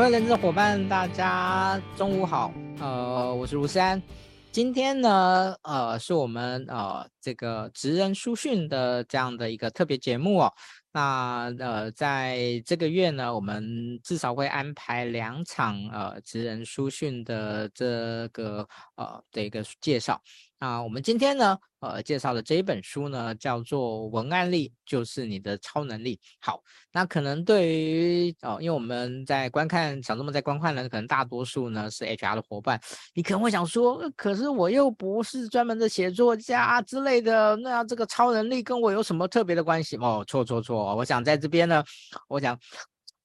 [0.00, 2.50] 各位人资伙伴，大家中午好。
[2.78, 4.02] 呃，我是卢山。
[4.50, 10.50] 今天呢，呃，是我们呃这个职人书讯的这样的一个特别节目哦。
[10.90, 20.18] 那呃，在这个月呢，我们至少会安排两场呃职人书讯的这个呃的一个介绍。
[20.62, 26.16] 那我们今天呢，呃，介绍的这一本书呢，叫做《文案力就是你的超能力》。
[26.38, 32.78] 好，那可能对于哦，因为我们在观看小众们在观看人，可能大多数呢是 HR 的伙伴，
[33.14, 39.96] 你可能会想说，可是我又不是专门的写作家之类的，那这个超能力跟我有什么特别的关系？
[39.96, 40.94] 哦，错错错！
[40.94, 41.82] 我想在这边呢，
[42.28, 42.58] 我想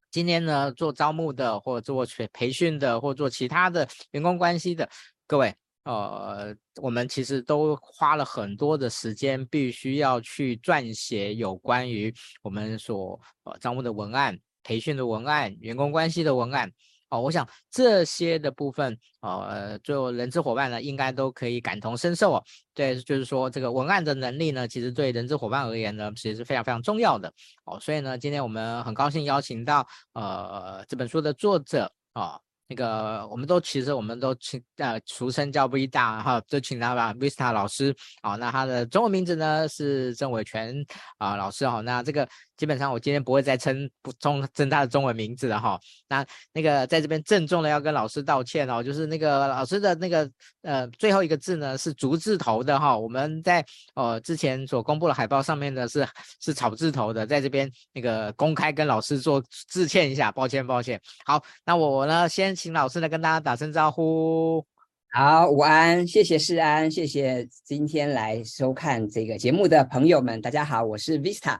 [0.09, 4.89] 今天呢，做招募的，或者做培培训的，或做其他的员工关系的
[5.27, 5.53] 各位。
[5.85, 16.71] 呃，我们其实都花了很多的时间，必须要去撰写有关于我们所呃招募的文案、培训的文案、员工关系的文案。
[17.09, 22.43] 哦，我想这些的部分，呃，做人资伙伴呢，应该都可以感同身受哦。
[22.73, 27.31] 对，就是说这个文案的能力呢，其实对人资伙伴而言呢，其实是非常非常重要的。
[27.65, 32.23] 哦，所以呢，今天我们很高兴邀请到呃这本书的作者啊。
[32.23, 37.95] 哦那个，我们都其实我们都请呃俗称叫 V 大哈，就请他吧，Vista 老师。
[38.21, 40.75] 好，那他的中文名字呢是郑伟权
[41.17, 41.67] 啊老师。
[41.67, 42.27] 好，那这个。
[42.57, 45.79] 基本上我今天不会再称不中称他的中文名字了哈。
[46.07, 50.29] 那那个在这边郑重的要跟老师道歉哦，就是那个老师的那个
[50.61, 52.97] 呃最后一个字呢是竹字头的哈。
[52.97, 56.07] 我们在呃之前所公布的海报上面呢是
[56.41, 60.99] 是草字头的，在这边那个公开跟老师做致歉一下，抱歉抱歉。
[61.25, 64.65] 好，那我呢先请老师呢跟大家打声招呼。
[65.11, 71.57] 好，午安，谢谢世安，谢谢今天来收看这个节目的朋友们，大家好，我是 Vista。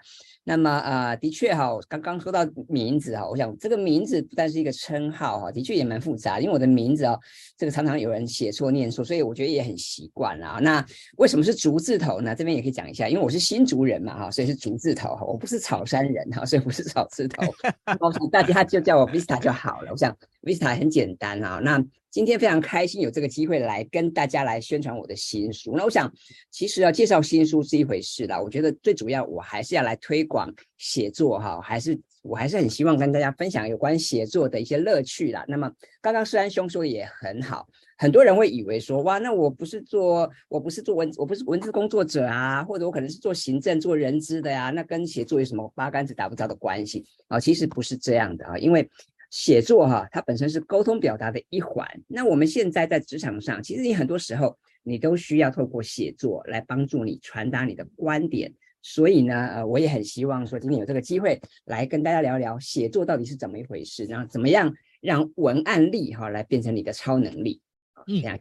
[0.48, 7.20] 那么呃，的确哈，我刚刚说到名字哈，我想这个名字不但是一个称号哈，的确也蛮复杂，因为我的名字哦，
[7.58, 10.60] 这个常常有人写错念错，所以我觉得也很习惯啊。
[10.62, 10.86] 那
[11.18, 12.36] 为什么是竹字头呢？
[12.36, 17.44] 这边也可以讲一下，因为我是新竹人嘛哈，所以是竹字头哈，我不是草山人哈，所以不是草字头。
[18.00, 19.92] 我想大家就叫我 Vista 就好了。
[19.92, 21.60] 我想 Vista 很简单啊。
[21.64, 21.84] 那
[22.16, 25.74] 今天非常开心有这个机会来跟大家来宣传我的新书。
[25.76, 26.10] 那我想，
[26.50, 28.42] 其实要介绍新书是一回事啦。
[28.42, 35.44] 我觉得最主要我还是要来推广写作哈，还是我还是很希望跟大家分享有关写作的一些乐趣啦。
[35.50, 35.70] 那么
[36.02, 37.68] 刚刚世安兄说的也很好，
[37.98, 47.38] 很多人会以为说哇，那我不是做我不是做文我不是文字工作者啊，或者我可能是做行政做人资的呀，那跟写作有什么八竿子打不着的关系啊？
[47.38, 48.90] 其实不是这样的啊，因为。
[49.36, 51.86] 写作哈，它本身是沟通表达的一环。
[52.08, 58.54] 那我们现在在职场上，其实你很多时候你都需要透过写作来帮助你传达你的观点。
[58.82, 67.62] 所以呢，呃，我也很希望说今天有这个机会来跟大家聊聊写作到底是怎么一回事，然后怎么样让文案力哈来变成你的超能力。
[68.08, 68.40] 嗯，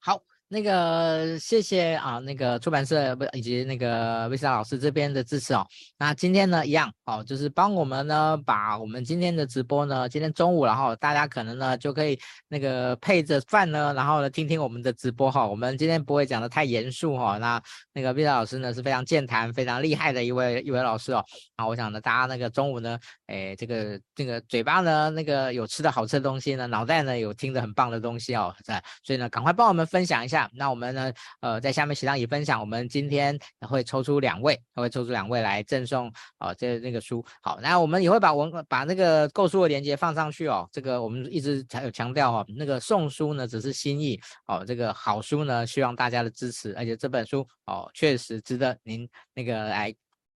[0.00, 0.20] 好。
[0.54, 5.66] 那个谢谢啊，那个出版社不以及那个魏莎老师这边的支持哦。
[5.98, 12.16] 那今天呢一样哦，就是帮我们呢把我们今天的直播呢，今天中午然后大家可能呢就可以
[12.46, 15.44] 那个配着饭呢，然后呢听听我们的直播哈。
[15.44, 17.36] 我们今天不会讲的太严肃哈。
[17.38, 17.60] 那
[17.92, 21.24] 那个魏莎老师呢是非常健谈、非常厉害的一位一位老师哦。
[21.56, 30.43] 啊，我想呢大家那个中午呢，哎这个这个嘴巴呢那个有吃的好吃的东西呢，脑袋呢有听得很棒的东西哦，在所以呢赶快帮我们分享一下。
[30.52, 37.24] 那我们呢，呃，在下面写上也分享，我们今天会抽出两位，会抽出两位来赠送哦，这那个书。
[37.42, 40.68] 好，那我们也会把文把那个购书的链接放上去哦。
[40.72, 49.94] 这个我们一直有强调哦，那个送书呢只是心意哦，这个好书呢希望大家的支持，而且这本书哦确实值得您那个来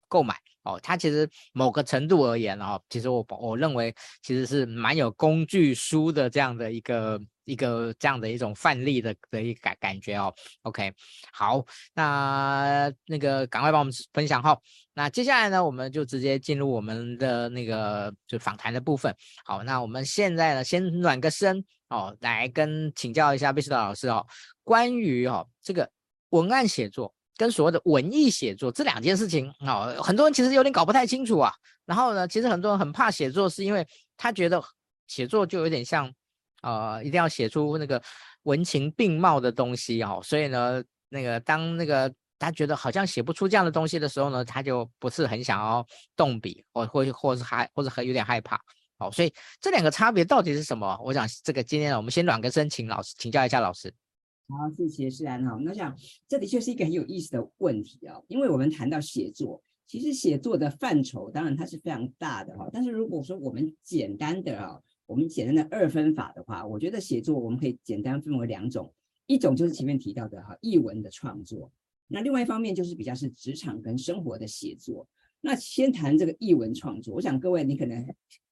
[0.08, 0.80] 购买哦。
[0.82, 7.20] 它其实某个程度而言哦，其实我我认为其实是蛮有工具书的这样的一个。
[7.48, 10.94] 一个这样的一种范例的的一感感觉哦，OK，
[11.32, 14.60] 好，那那个赶快帮我们分享哈。
[14.94, 19.16] 那接下来呢，我们就直接进入我们的那个就访谈的部分。
[19.46, 24.28] 好，那我们现在呢，先暖个身哦，来跟请教一下贝斯特老师哦，
[24.66, 25.90] 关于哦这个
[26.32, 31.54] 文案写作跟所谓的文艺写作这两件事情哦，很多人其实有点搞不太清楚啊。
[31.86, 33.88] 然后呢，其实很多人很怕写作，是因为
[34.18, 34.62] 他觉得
[35.08, 36.12] 写作就有点像。
[36.64, 38.02] 呃，一定要写出那个
[38.44, 45.86] 文情并茂的东西哦，所以呢，那个当那个他觉得好像写不出这样的东西的时候呢，他就不是很想要
[46.16, 48.60] 动笔，或或或是害，或者很有点害怕
[48.98, 49.10] 哦。
[49.12, 49.32] 所以
[49.62, 51.00] 这两个差别到底是什么？
[51.04, 53.94] 我想这个今天，我们先暖个身，请老师请教一下老师。
[54.50, 55.58] 好，谢谢诗安哈。
[55.62, 55.96] 那想
[56.28, 64.82] 这的确是一个很有意思的问题哦，因为我们谈到写作，其实写作的范畴当然它是非常大的哈，但是如果说我们简单的啊。
[65.08, 68.94] 我们简单的二分法的话，我觉得写作我们可以简单分为两种，
[69.26, 71.72] 一种就是前面提到的哈译文的创作，
[72.10, 75.08] 那另外一方面就是比较是职场跟生活的写作。
[75.40, 78.06] 那先谈这个译文创作，我想各位你可能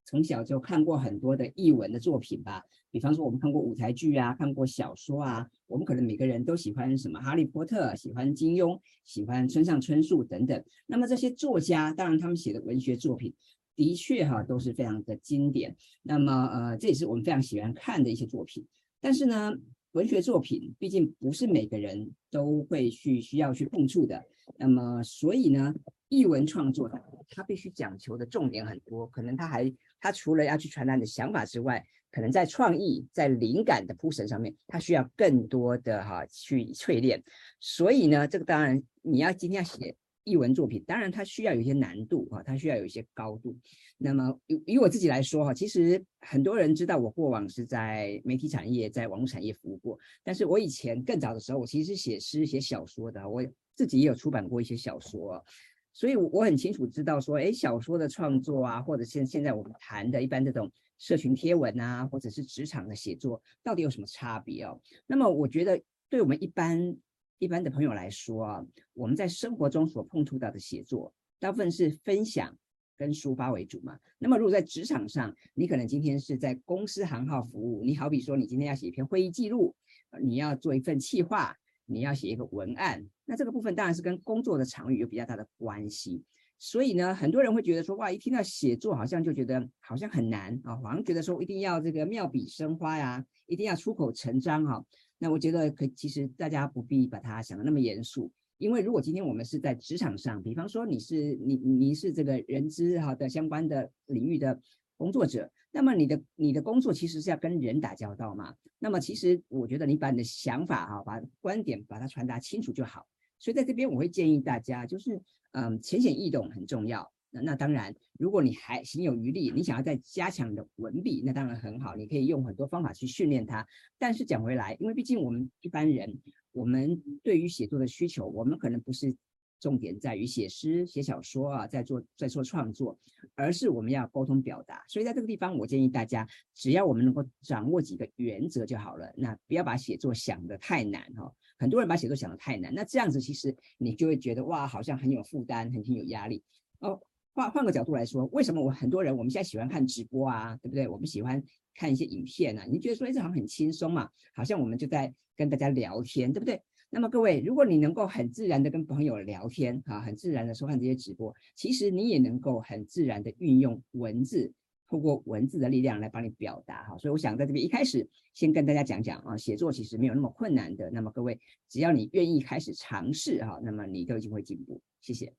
[0.06, 10.64] 从小就看过很多的译文的作品吧，比方说我们看过舞台剧啊，看过小说啊，我们可能每个人都喜欢什么哈利波特，喜欢金庸，喜欢村上春树等等。
[10.86, 13.34] 那么这些作家，当然他们写的文学作品。
[13.78, 15.76] 的确哈，都是非常的经典。
[16.02, 18.66] 那么呃，这也是我们非常喜欢看的一些作品。
[19.02, 19.52] 但是呢，
[19.92, 24.24] 文学作品毕竟不是每个人都会去需要去碰触的。
[24.58, 25.76] 那么所以呢，
[26.08, 26.90] 译文创作
[27.30, 29.06] 它必须讲求的重点很多。
[29.08, 29.70] 可能它还
[30.06, 37.24] 他除了要去传达你的想法之外，可能在创意、在灵感的铺陈上面，他需要更多的哈去淬炼。
[37.60, 39.96] 所以呢，这个当然你要今天要写。
[40.28, 43.56] 译文作品当然它需要有一些难度啊，它需要有一些高度。
[43.96, 55.46] 那么以以我自己来说哈，其实很多人知道我过往是在媒体产业、在网络产业服务过，但是我以前更早的时候，我其实是写诗、写小说的，我自己也有出版过一些小说，
[55.96, 64.80] 所以我我很清楚知道说，哎，小说的创作啊，或者现现在我们谈的一般这种社群贴文啊，或者是职场的写作，到底有什么差别哦？
[65.08, 66.96] 那么我觉得对我们一般。
[67.38, 72.58] 一般的朋友来说啊，我们在生活中所碰触到的写作，大部分是分享
[72.96, 74.00] 跟抒发为主嘛。
[74.18, 79.76] 那么如果在职场上，你可能今天是在公司行号服务，你好比说你今天要写一篇会议记录，
[80.22, 81.54] 你要做一份企划，
[81.86, 86.24] 你要写一个文案，那这个部分当然是跟工作的场域有比较大的关系。
[86.58, 94.84] 所以呢，很多人会觉得说，哇，一听到写作好像就觉得好像很难啊，好像觉得说一定要这个妙笔生花呀，一定要出口成章哈。
[95.18, 104.58] 那我觉得可其实大家不必把它想得那么严肃，因为如果今天我们是在职场上，比方说你是你你是这个人资哈的相关的领域的
[104.98, 108.56] 工作者，那么你的你的工作其实是要跟人打交道嘛。
[108.80, 113.06] 那么其实我觉得你把你的想法哈，把观点把它传达清楚就好。
[113.40, 115.22] 所以在这边我会建议大家，就是
[115.52, 117.12] 嗯浅显易懂很重要。
[117.32, 123.68] 那当然，如果你还行有余力，你想要再加强你的文笔，那当然很好，你可以用很多方法去训练它。
[124.00, 126.18] 但是讲回来，因为毕竟我们一般人，
[126.54, 129.14] 我们对于写作的需求，我们可能不是
[129.60, 132.98] 重点在于写诗、写小说啊，在做在做创作，
[133.36, 134.84] 而是我们要沟通表达。
[134.88, 139.12] 所以在这个地方，我建议大家，只要我们能够掌握几个原则就好了。
[139.16, 141.32] 那不要把写作想得太难哈。
[141.58, 146.44] 很多人把写作想得太难，那这样子其实你就会觉得哇，好像很有负担，很挺有压力
[146.80, 147.00] 哦。
[147.34, 150.88] 换换个角度来说，为什么我很多人我们现在喜欢看直播啊，对不对？
[150.88, 151.44] 我们喜欢
[151.74, 156.62] 看一些影片啊，你觉得说，这好像很轻松嘛，好像我们就在跟大家聊天，对不对？
[156.90, 164.54] 那么各位，如果你能够很自然的跟朋友聊天啊，很自然的收看这些直播，其实你也能够很自然的运用文字，
[164.88, 166.98] 透过文字的力量来帮你表达哈。
[166.98, 170.90] 所以我想在这边一开始先跟大家讲讲啊，写作其实没有那么困难的。
[170.92, 171.38] 那么各位，
[171.68, 174.82] 只要你愿意开始尝试哈，那么你都已经会进步。
[175.02, 175.34] 谢谢。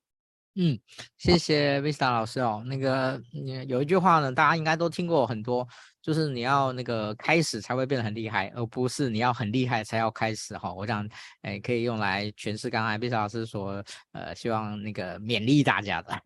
[0.58, 0.78] 嗯，
[1.18, 2.64] 谢谢 Vista 老师哦。
[2.66, 3.22] 那个，
[3.68, 5.68] 有一句话呢，大家应该都听过很多，
[6.06, 10.72] 就是你要那个开始才会变得很厉害，而不是你要很厉害才要开始哈。
[10.72, 11.04] 我想，
[11.42, 13.82] 哎，可以用来诠释刚才 Vista 老师说
[14.12, 16.16] 呃，希望那个勉励大家的。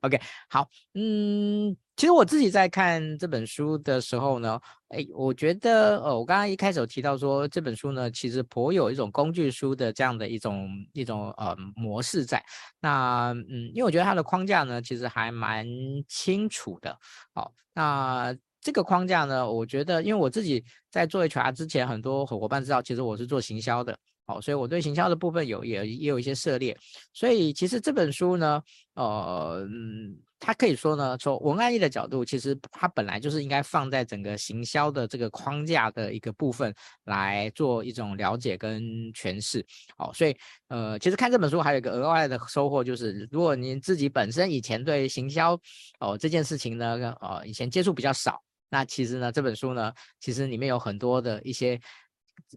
[0.00, 1.76] OK，好，嗯。
[1.96, 12.42] 其实我自己在看这本书的时候呢，哎，我觉得，呃，我刚刚一开始有提到说这本书呢，其实颇有一种工具书的这样的一种一种呃模式在。
[12.80, 15.66] 那，嗯，因为我觉得它的框架呢，其实还蛮
[16.08, 16.98] 清楚的。
[17.34, 23.96] 好，那这个框架呢，我觉得，因为我自己在做 HR 之前，很多伙伴知道，其实我是做行销的。
[24.26, 26.76] 好，所以我对行销的部分有也也有一些涉猎。
[27.12, 28.62] 所以其实这本书呢，
[28.94, 30.16] 呃，嗯。
[30.42, 36.74] 它可以说呢，从文案力的角度，其实它本来就是应该放在整个行销的这个框架的一个部分
[37.04, 39.62] 来做一种了解跟诠释。
[39.98, 40.34] 好，所以
[40.68, 45.52] 呃，其实看这本书还有一个额外的收获，就是如果您自己本身以前对行销
[45.98, 51.78] 哦这件事情呢，呃，以前接触比较少，那其实呢，这本书呢，其实里面有很多的一些。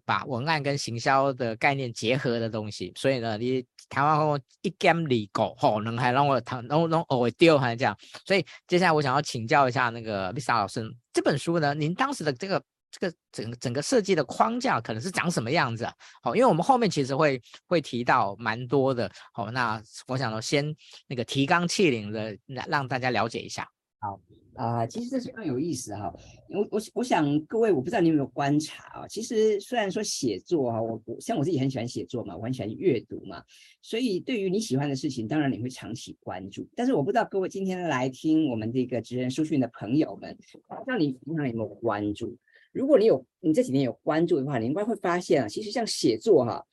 [0.06, 7.96] 把文案跟行销的概念结合的东西，所以呢，你台湾话一讲二过，吼，能还让我谈，能能偶尔丢还这样。
[8.26, 15.94] 所以接下来我想要请教一下那个 Lisa 老师，这本书呢，您当时的这个这个整整个设计的框架可能是长什么样子啊？
[16.22, 20.74] 好，因为我们后面其实会会提到蛮多的，好，那我想说先
[21.08, 23.68] 那个提纲挈领的让大家了解一下。
[24.00, 24.18] 好。
[24.56, 26.14] 啊、其实这是非常有意思哈。
[26.50, 29.08] 我我我想各位，我不知道你有没有观察啊。
[29.08, 33.44] 其实虽然说写作哈，我我像我自己很喜欢写作嘛，我很喜欢阅读嘛，
[33.82, 36.68] 所以对于你喜欢的事情，当然你会长期关注。
[36.76, 42.38] 但是我不知道各位今天来听我们这个职人书讯的朋友们，不知道你平常有没有关注？
[42.72, 46.64] 如果你有，你这几年有关注的话，你应该会发现啊，其实像写作哈，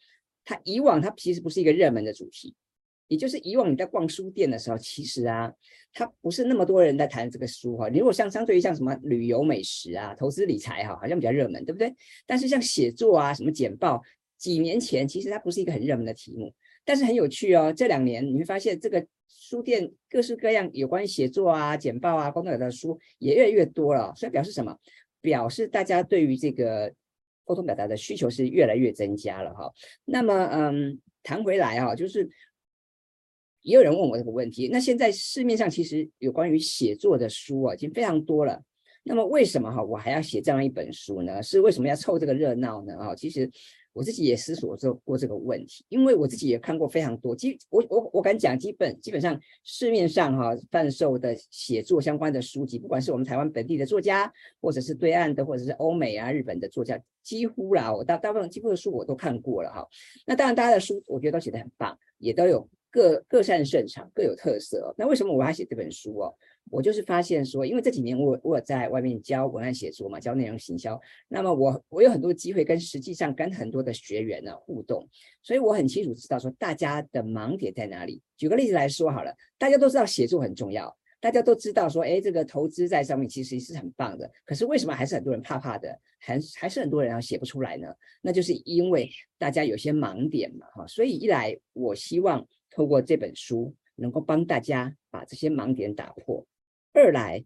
[0.44, 2.54] 它以往它其实不是一个热门的主题。
[3.10, 5.52] 也就是以往你在逛书店的时候，其实啊，
[5.92, 7.88] 它不是那么多人在谈这个书哈。
[7.88, 11.92] 你如果像相对于像什么旅游美食啊、投资理财哈，好像比较热门，对不对？
[12.24, 14.00] 但是像写作啊、什么简报，
[14.38, 17.72] 几年前其实它不是一个很热门的题目，但是很有趣哦。
[17.76, 24.14] 这两年你会发现，这个书店各式各样有关于写作啊、简报啊、沟通表达的书也越来越多了。
[24.14, 24.78] 所以表示什么？
[25.20, 26.94] 表示大家对于这个
[27.44, 29.68] 沟通表达的需求是越来越增加了哈。
[30.04, 32.30] 那么嗯，谈回来啊，就是。
[33.62, 38.62] 也有人问我这个问题，那现在市面上其实有关于写作的书啊，已经非常多了。
[39.02, 41.42] 那么为什么哈我还要写这样一本书呢？
[41.42, 42.94] 是为什么要凑这个热闹呢？
[42.96, 43.50] 啊，其实
[43.94, 59.88] 我自己也思索过这个问题，因为我自己也看过非常多，基我我我敢讲，基本基本上市面上哈贩售的写作相关的书籍，不管是我们台湾本地的作家，或者是对岸的，或者是欧美啊、日本的作家，几乎啦，我大大部分几乎的书我都看过了哈。
[60.26, 62.68] 那当然，大家的书我觉得都写得很棒，也都有。
[62.90, 64.94] 各各擅擅长，各有特色。
[64.98, 66.34] 那为什么我要写这本书哦？
[66.70, 71.00] 我就是发现说，因为这几年我我在外面教文案写作嘛，教内容行销。
[71.26, 75.08] 那么我我有很多机会跟实际上跟很多的学员呢互动，
[75.42, 78.22] 所以我很清楚知道说大家的盲点在哪里。
[78.36, 84.30] 举个例子来说好了，大家都知道写作很重要，大家都知道说，哎，这个投资在上面其实是很棒的。
[84.44, 87.88] 可是为什么还是很多人怕怕的，还还是很多人要写不出来呢？
[88.22, 90.86] 那就是因为大家有些盲点嘛，哈。
[90.86, 92.46] 所以一来，我希望。
[92.70, 96.46] 透过这本书，能够帮大家把这些盲点打破。
[96.92, 97.44] 二来，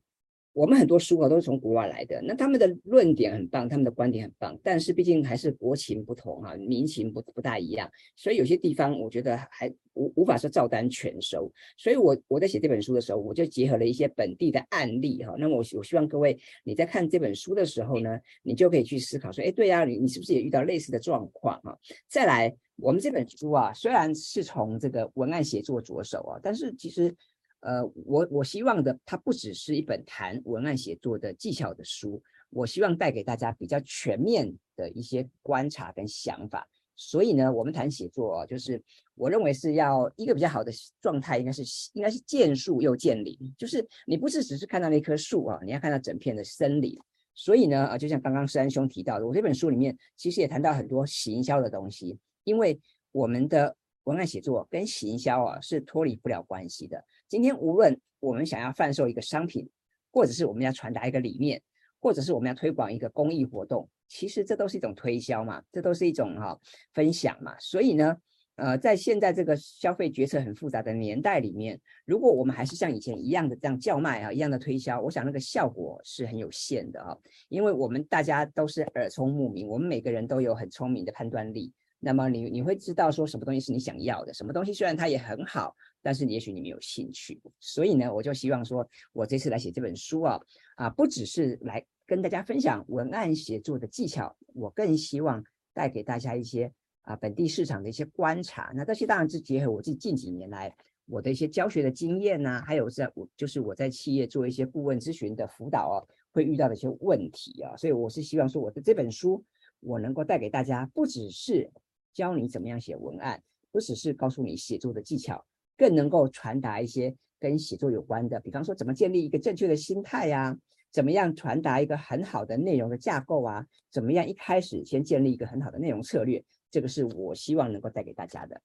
[0.52, 11.50] 我们很多书啊都是从国外来的，那他们的论点很棒，他们的观点很棒，但是毕竟还是国情不同哈，民情不不大一样，所以有些地方我觉得还无无法说照单全收。
[11.76, 15.34] 所以我我在写这本书的时候，我就结合了一些本地的案例哈。
[15.38, 21.76] 那么我我希望各位你在看这本书的时候呢，你就可以去思考说，哎，对呀，你你是不是也遇到类似的状况哈？
[22.08, 22.56] 再来。
[22.76, 27.14] 我们这本书啊，虽然是从这个文案写作着手啊，但是其实，
[27.60, 36.68] 呃，我我希望的它不只是一本谈文案写作的技巧的书，我希望带给大家比较全面的一些观察跟想法。
[36.96, 38.80] 所以呢，我们谈写作啊，就是
[39.14, 41.62] 我认为是要一个比较好的状态，应该是
[41.94, 46.96] 应该是见树又见林，就是你不是只是看到那棵树啊，你要看到整片的森林。
[47.34, 52.16] 所以呢，啊，就像刚刚施安兄提到的，我这本书里面其实也谈到很多行销的东西。
[52.44, 57.04] 因为我们的文案写作跟行销啊是脱离不了关系的。
[57.28, 59.68] 今天无论我们想要贩售一个商品，
[60.12, 61.60] 或者是我们要传达一个理念，
[62.00, 66.58] 或者是我们要推广一个公益活动，其实这都是一种推销嘛，这都是一种哈、啊、
[66.92, 67.58] 分享嘛。
[67.58, 68.16] 所以呢，
[68.56, 77.16] 呃，在现在这个消费决策很复杂的年代里面，如果我们还是像以前一样的这样叫卖啊，一样的推销，我想那个效果是很有限的啊，
[77.48, 81.72] 因为我们大家都是耳聪目明，我们每个人都有很聪明的判断力。
[82.04, 87.40] 那么你你会知道说什么东西是你想要的，什么东西虽然它也很好，但是也许你没有兴趣。
[87.60, 90.38] 所以呢，我就希望说，我这次来写这本书啊，
[90.76, 95.42] 啊，不只是来跟大家分享文案写作的技巧，我更希望
[95.72, 96.70] 带给大家一些
[97.04, 98.70] 啊本地市场的一些观察。
[98.74, 105.96] 那这些当然是结合我自己近几年来我的一些教学的经验呐、还有在我就是我在企业做一些顾问咨询的辅导啊，
[106.32, 107.74] 会遇到的一些问题啊。
[107.78, 109.42] 所以我是希望说，我的这本书
[109.80, 111.70] 我能够带给大家，不只是
[112.14, 113.42] 教你怎么样写文案，
[113.72, 115.44] 不只是告诉你写作的技巧，
[115.76, 120.56] 更能够传达一些跟写作有关的，比方说怎么建立一个正确的心态呀、啊，
[120.92, 128.60] 怎么样传达一个很好的内容的架构啊，怎么样一开始先建立一个很好的内容策略，这个是我希望能够带给大家的。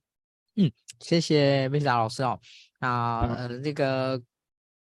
[0.55, 2.39] 嗯，谢谢 Vista 老师哦，
[2.79, 4.21] 啊，呃，这、那个。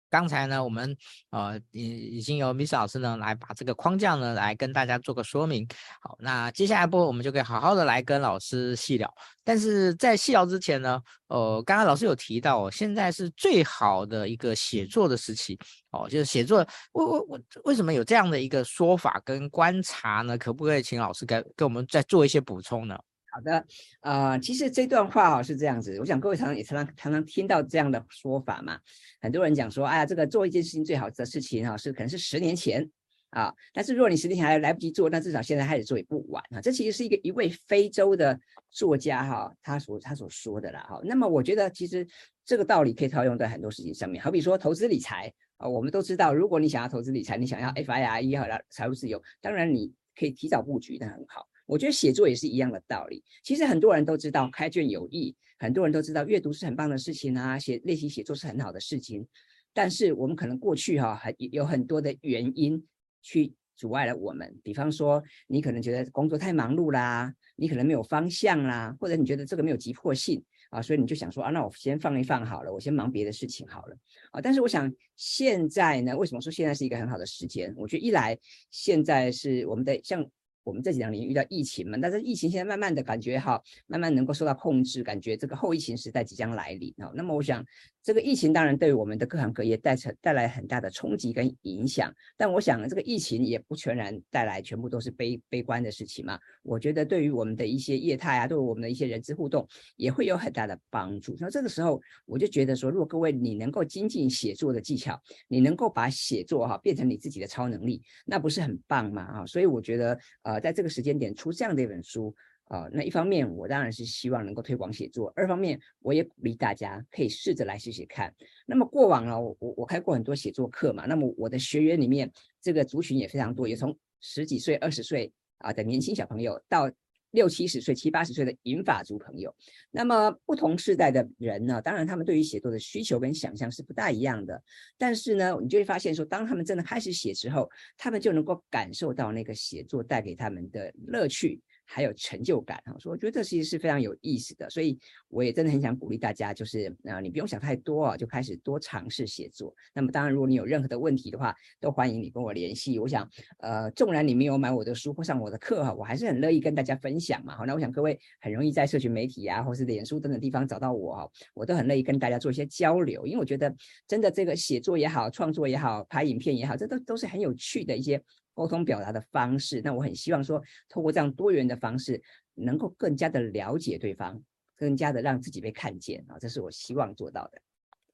[0.10, 0.96] 刚才呢，我们
[1.30, 5.68] 呃已已经由 Miss 老师呢来把这个框架呢来跟大家做个说明。
[6.01, 9.13] 好，那接下来不我们就可以好好的来跟老师细聊。
[9.44, 15.58] 但是在细聊之前呢，呃，刚刚老师有提到哦，现在是最好的一个写作的时期
[15.92, 20.38] 哦，就是写作为为为为什么有这样的一个说法跟观察呢？
[20.38, 22.98] 可不可以请老师给给我们再做一些补充呢？
[23.32, 23.66] 好的，
[24.02, 28.80] 呃，其实这段话哈是这样子，我想各位常常也常常常常听到这样的说法嘛。
[29.22, 32.90] 很多人讲说，哎呀，这个做一件事情最好的事情哈是可能是十年前
[33.30, 36.60] 啊，但是如果你十年前还来不及做，那至少现在开始做也不晚啊。
[36.60, 38.40] 这其实是一个一位非洲的
[38.72, 41.00] 作家哈，他所他所说的啦哈。
[41.04, 42.08] 那么我觉得其实
[42.44, 51.49] 这个道理可以套用在很多事情上面，好比说投资理财啊，我们都知道，如果你想要投资理财，你想要 FIRE 好了，财务自由，当然你可以提早布局，那很好。
[51.70, 53.24] 我觉得写作也是一样的道理。
[53.44, 59.24] 其实很多人都知道开卷有益，很多人都知道阅读是很棒的事情啊，写练习写作是很好的事情。
[59.72, 62.84] 但是我们可能过去哈、啊，还有很多的原因
[63.22, 64.60] 去阻碍了我们。
[64.64, 73.96] 比方说，你可能觉得工作太忙碌啦，你可能没有方向啦，或者你觉得这个没有急迫性啊，所以你就想说啊，那我先放一放好了，我先忙别的事情好了
[74.32, 74.42] 啊。
[74.42, 77.72] 但是我想现在呢，为什么说现在是一个很好的时间？
[77.78, 78.36] 我觉得一来
[78.72, 80.28] 现在是我们的像。
[80.70, 87.12] 我们这几两年遇到疫情嘛，但是疫情现在慢慢的感觉哈，慢慢能够受到控制，感觉这个后疫情时代即将来临啊。
[87.16, 87.66] 那么我想，
[88.10, 96.39] 这个疫情当然对我们的各行各业带成带来很大的冲击跟影响，但我想这个疫情也不全然带来全部都是悲悲观的事情嘛。
[96.63, 101.36] 我觉得对于我们的一些业态啊，对于我们的一些人资互动也会有很大的帮助。
[101.39, 105.16] 那这个时候我就觉得说，如果各位你能够精进写作的技巧，
[105.48, 109.22] 你能够把写作哈变成你自己的超能力，那不是很棒吗？
[109.22, 110.60] 啊，所以我觉得呃。
[110.60, 112.36] 在这个时间点出这样的一本书
[112.70, 118.32] 啊，那一方面我当然是希望能够推广写作，二方面我也鼓励大家可以试着来写写看。
[118.68, 126.88] 那么过往呢，我我我开过很多写作课嘛，那么我的学员里面这个族群也非常多，也从十几岁、二十岁啊的年轻小朋友到
[127.32, 129.52] 六七十岁、七八十岁的银发族朋友。
[129.90, 134.62] 那么不同世代的人呢，当然他们对于写作的需求跟想象是不大一样的。
[134.96, 141.60] 但是呢，你就会发现说，当他们真的开始写之后，他们就能够感受到那个写作带给他们的乐趣。
[141.91, 144.96] 还有成就感哈，所以我觉得这其实是非常有意思的，所以
[145.27, 149.74] 我也真的很想鼓励大家，就是啊，你不用想太多啊，就开始多尝试写作。
[149.91, 153.00] 那么当然，如果你有任何的问题的话，都欢迎你跟我联系。
[153.00, 153.27] 我想，
[153.58, 157.58] 呃，纵然你没有买我的书或上我的课哈，我还是很乐意跟大家分享嘛。
[157.58, 163.75] 好，那我想各位很容易在社群媒体啊，或是脸书等等地方找到我哈，我都很乐意跟大家做一些交流，因为我觉得
[164.08, 168.22] 真的这个写作也好，创作也好，拍影片也好，这都都是很有趣的一些。
[168.60, 172.22] 沟通表达的方式，那我很希望说，透过这样多元的方式，
[172.56, 174.38] 能够更加的了解对方，
[174.75, 177.62] 更加的让自己被看见啊，这是我希望做到的。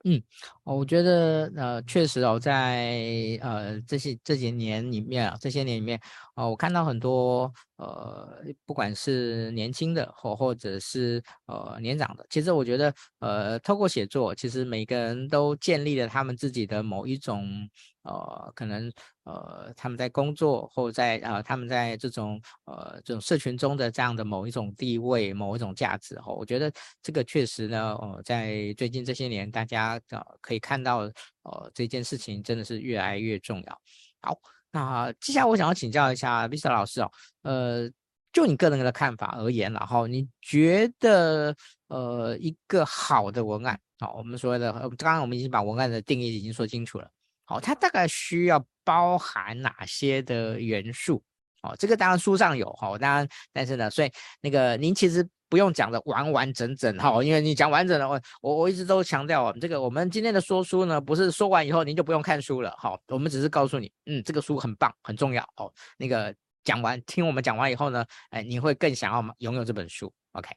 [0.04, 0.22] 嗯，
[0.64, 6.00] 我觉得呃，确实哦，在呃这些这几年里面啊，这些年里面
[6.36, 17.68] 哦，我看到很多呃，不管是年轻的或或者是呃年长的，其实我觉得呃，透过写作，其实每个人都建立了他们自己的某一种。
[18.06, 18.92] 呃，可能
[19.24, 31.00] 呃，他们在工作或在呃，他们在这种呃这种社群中的这样的某一种地位、某一种价值哈，我觉得这个确实呢，呃，在最近这些年，大家呃可以看到，
[31.44, 33.82] 呃，这件事情真的是越来越重要。
[34.22, 34.38] 好，
[34.72, 37.90] 那接下来我想要请教一下 Lisa 老师哦，呃，
[38.32, 41.56] 就你个人的看法而言，然后你觉得
[41.88, 47.10] 呃一个好的文案，好，我们所谓的，刚刚我们已经把文案的定义已经说清楚了。
[47.46, 51.24] 好，它大概需要包含哪些的元素？
[51.62, 65.72] 哦，这个当然书上有哈，当然，但是呢，所以那个您其实不用讲的完完整整哈，因为你讲完整的话，我我一直都强调啊，这个我们今天的说书呢，不是说完以后您就不用看书了，好，我们只是告诉你，嗯，这个书很棒，很重要哦。
[65.98, 70.50] 那个讲完，听我们讲完以后呢，哎，你会更想要拥有这本书，OK。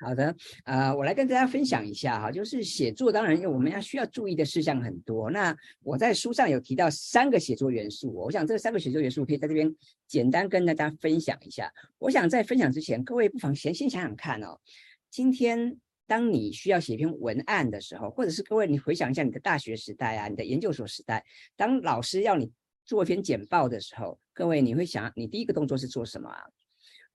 [0.00, 0.32] 好的，
[0.64, 5.28] 呃，我来跟大家分享一下哈，就是写作，当然我们要需要注意的事项很多。
[5.28, 9.74] 那我在书上有提到三个写作元素，我想这三个写作元素可以在这边
[10.06, 11.72] 简单跟大家分享一下。
[11.98, 14.56] 我想在分享之前，各位不妨先先想想看哦，
[15.10, 21.24] 今天当你需要写一篇文案的时候，或者是各位你回想一下你的大学时代啊，你的研究所时代，
[21.56, 22.48] 当老师要你
[22.84, 26.40] 做一篇简报的时候，各位你会想，你第一个动作是做什么啊？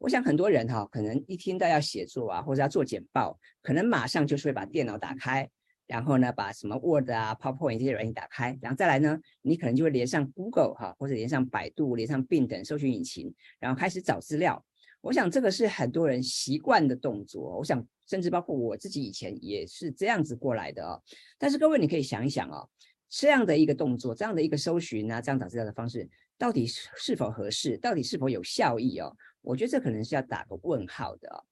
[0.04, 5.50] 我想很多人哈，可能一听到要写作啊，或者要做简报，可能马上就是会把电脑打开，
[5.88, 14.62] 然后呢，把什么 Word 啊、PowerPoint 这些软件打开，然后再来呢，你可能就会连上 Google 哈，或者连上百度、连上 Bing 等搜寻引擎，然后开始找资料。
[15.00, 17.58] 我想这个是很多人习惯的动作。
[17.58, 21.02] 我想甚至包括我自己以前也是这样子过来的哦。
[21.38, 22.68] 但是各位你可以想一想哦，
[23.10, 27.78] 这样的一个动作，这样的一个搜寻啊，这样找资料的方式，到底是否合适？
[27.78, 29.16] 到底是否有效益哦？
[29.42, 31.44] 我觉得这可能是要打个问号的哦，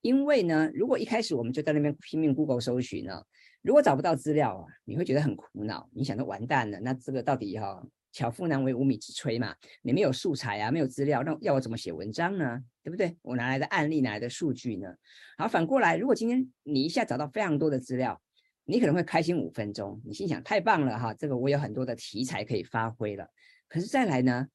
[0.00, 3.22] 因为呢，如果一开始我们就在那边拼命 Google 搜寻呢，
[3.62, 12.60] 如果找不到资料啊，你会觉得很苦恼，你想都完蛋了，那这个到底哈，巧妇难为无米之炊嘛，你没有素材啊，没有资料，那要我怎么写文章呢？
[12.82, 13.16] 对不对？
[13.22, 14.88] 我哪来的案例，哪来的数据呢？
[15.36, 18.20] 好，反过来，如果今天你一下找到非常多的资料，
[18.64, 23.28] 你可能会开心五分钟，你心想太棒了哈，这个我有很多的题材可以发挥了。
[23.70, 24.46] 可是再来呢，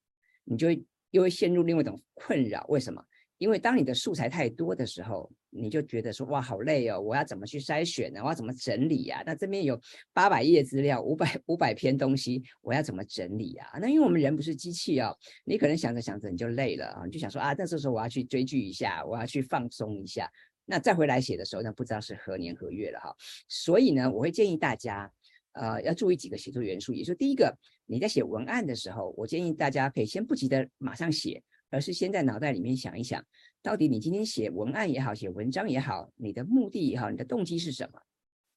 [0.43, 0.85] 你就会。
[1.11, 3.01] 又会陷入另外一种困扰，为什么？
[3.37, 8.19] 因为当你的素材太多的时候，你就觉得说哇好累哦，我要怎么去筛选呢？
[8.21, 9.23] 我要怎么整理呀？
[9.25, 9.79] 那这边有
[10.11, 13.77] 八百页资料，五百五百篇东西，我要怎么整理啊？
[13.79, 20.29] 那因为我们人不是机器哦，你可能想着想着你就累了啊，你就想说啊，那这时候我要去追剧一下，我要去放松一下，
[20.65, 23.15] 那再回来写的时候，那不知道是何年何月了哈。
[23.47, 25.09] 所以呢，我会建议大家，
[25.55, 31.43] 呃，要注意几个写作元素，也就是第一个，你在写文案的时候，我建议大家可以先不急着马上写。
[31.71, 33.25] 而是先在脑袋里面想一想，
[33.61, 37.99] 到底你今天写文案也好，写文章也好，你的目的也好，你的动机是什么？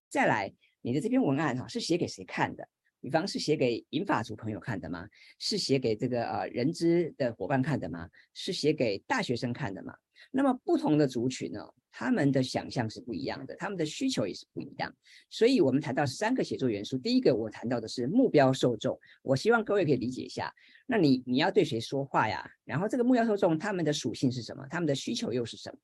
[0.09, 2.69] 再来，你的这篇文案哈是写给谁看的？
[3.01, 5.09] 比方是写给银发族朋友看的吗？
[5.39, 8.09] 是写给这个呃人资的伙伴看的吗？
[8.35, 9.97] 是写给大学生看的吗？
[10.31, 14.95] 那么不同的族群呢，他们的想象是不一样的，他们的需求也是不一样。
[15.31, 20.53] 所以我们谈到三个写作元素，第一个我谈到的是目标受众，我希望各位可以理解一下。
[20.87, 22.49] 那你你要对谁说话呀？
[22.65, 24.67] 然后这个目标受众他们的属性是什么？
[24.71, 25.79] 他们的需求又是什么？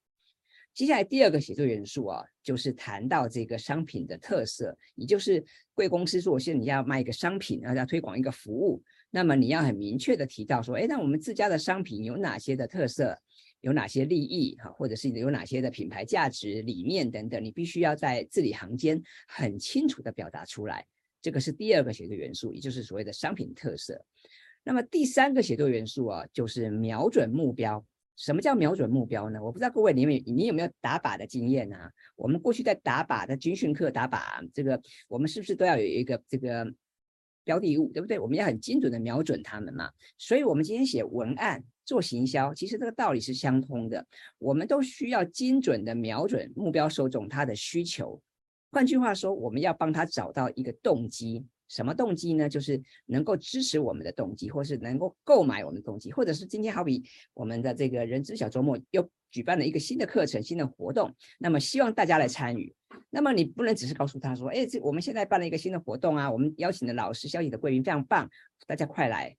[0.73, 13.17] 接下来第二个写作元素啊，就是谈到这个商品的特色，也就是贵公司说，我现在你要卖一个商品，然后要推广一个服务，那么你要很明确的提到说，哎，那我们自家的商品有哪些的特色，
[13.65, 20.85] 有哪些利益哈，或者是有哪些的品牌价值、理念等等，你必须要在字里行间很清楚的表达出来。
[21.23, 24.05] 这个是第二个写作元素，也就是所谓的商品特色。
[24.63, 27.83] 那么第三个写作元素啊，就是瞄准目标。
[28.17, 29.43] 什么叫瞄准目标呢？
[29.43, 31.91] 我不知道各位你有你有没有打靶的经验啊？
[32.17, 36.71] 我们过去在打靶的军训课打靶，这个我们是不是都要有一个这个
[37.43, 38.19] 标的物，对不对？
[38.19, 39.91] 我们要很精准的瞄准他们嘛。
[40.19, 44.07] 所以，我们今天写文案做行销，其实这个道理是相通的。
[44.39, 48.21] 我们都需要精准的瞄准目标受众他的需求。
[48.71, 51.47] 换句话说，我们要帮他找到一个动机。
[51.67, 52.47] 什么动机呢？
[52.49, 62.73] 就是能够支持我们的动机，或是能够购买我们的动机，或者是今天好比我们的这个人资小周末又举办了一个新的课程、新的活动，那么希望大家来参与。
[63.11, 68.29] 那么你不能只是告诉他说：“哎，这我们现在办了一个新的活动啊，我们邀请的老师、邀请的贵宾非常棒，
[68.67, 69.35] 大家快来。”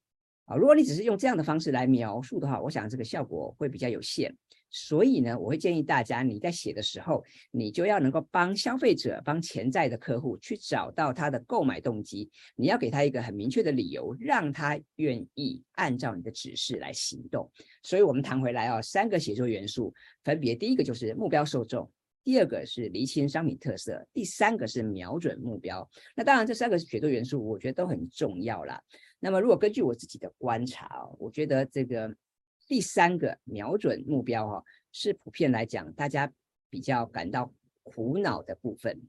[0.45, 4.35] 啊，如果你只是用这样的方式来描述的话，我想这个效果会比较有限。
[4.77, 17.49] 所以呢，我会建议大家，你在写的时候，你就要能够帮消费者、帮潜在的客户去找到他的购买动机，你要给他一个很明确的理由，让他愿意按照你的指示来行动。
[17.83, 19.93] 所以，我们谈回来啊，三个写作元素，
[20.25, 21.89] 分别第一个就是目标受众，
[22.21, 25.89] 第二个是厘清商品特色，第三个是瞄准目标。
[26.17, 28.81] 那当然，这三个写作元素，我觉得都很重要啦。
[29.25, 32.15] 那么，如果根据我自己的观察，我觉得这个。
[32.67, 36.33] 第三个瞄准目标哈，是普遍来讲大家
[36.67, 38.99] 比较感到苦恼的部分，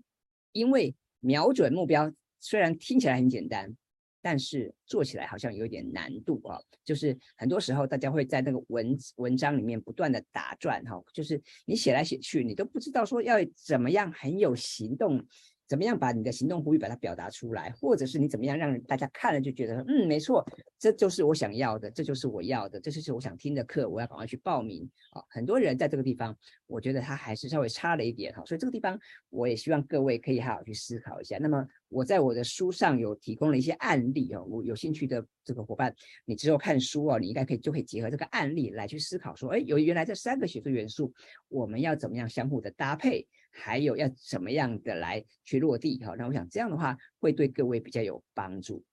[0.52, 3.74] 因为瞄准目标虽然听起来很简单，
[4.20, 6.60] 但是做起来好像有点难度啊。
[6.84, 15.26] 就是很多时候大家会在那个文文章里面不断的打转哈，就是你写来写去，你都不知道说要怎么样很有行动。
[15.68, 20.44] 怎么样把你的行动呼吁把它表达出来，或者是你怎么样让大家看了就觉得，嗯，没错，
[20.78, 24.88] 这就是我想要的，这就是我要的，这就是我想听的课，我要赶快去报名。
[25.10, 28.98] 啊，很多人在这个地方，我觉得他还是稍微差了一点哈，所以这个地方
[29.30, 31.36] 我也希望各位可以好好去思考一下。
[31.40, 41.12] 那么我在我的书上有提供了一些案例哦，我有兴趣的这个伙伴，你之后看书哦，你应该可以就可以结合这个案例来去思考说，哎，有原来这三个写作元素，
[41.48, 43.26] 我们要怎么样相互的搭配？
[43.56, 46.14] 还有要怎么样的来去落地哈？
[46.16, 48.84] 那我想这样的话会对各位比较有帮助。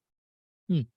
[0.67, 0.87] 嗯，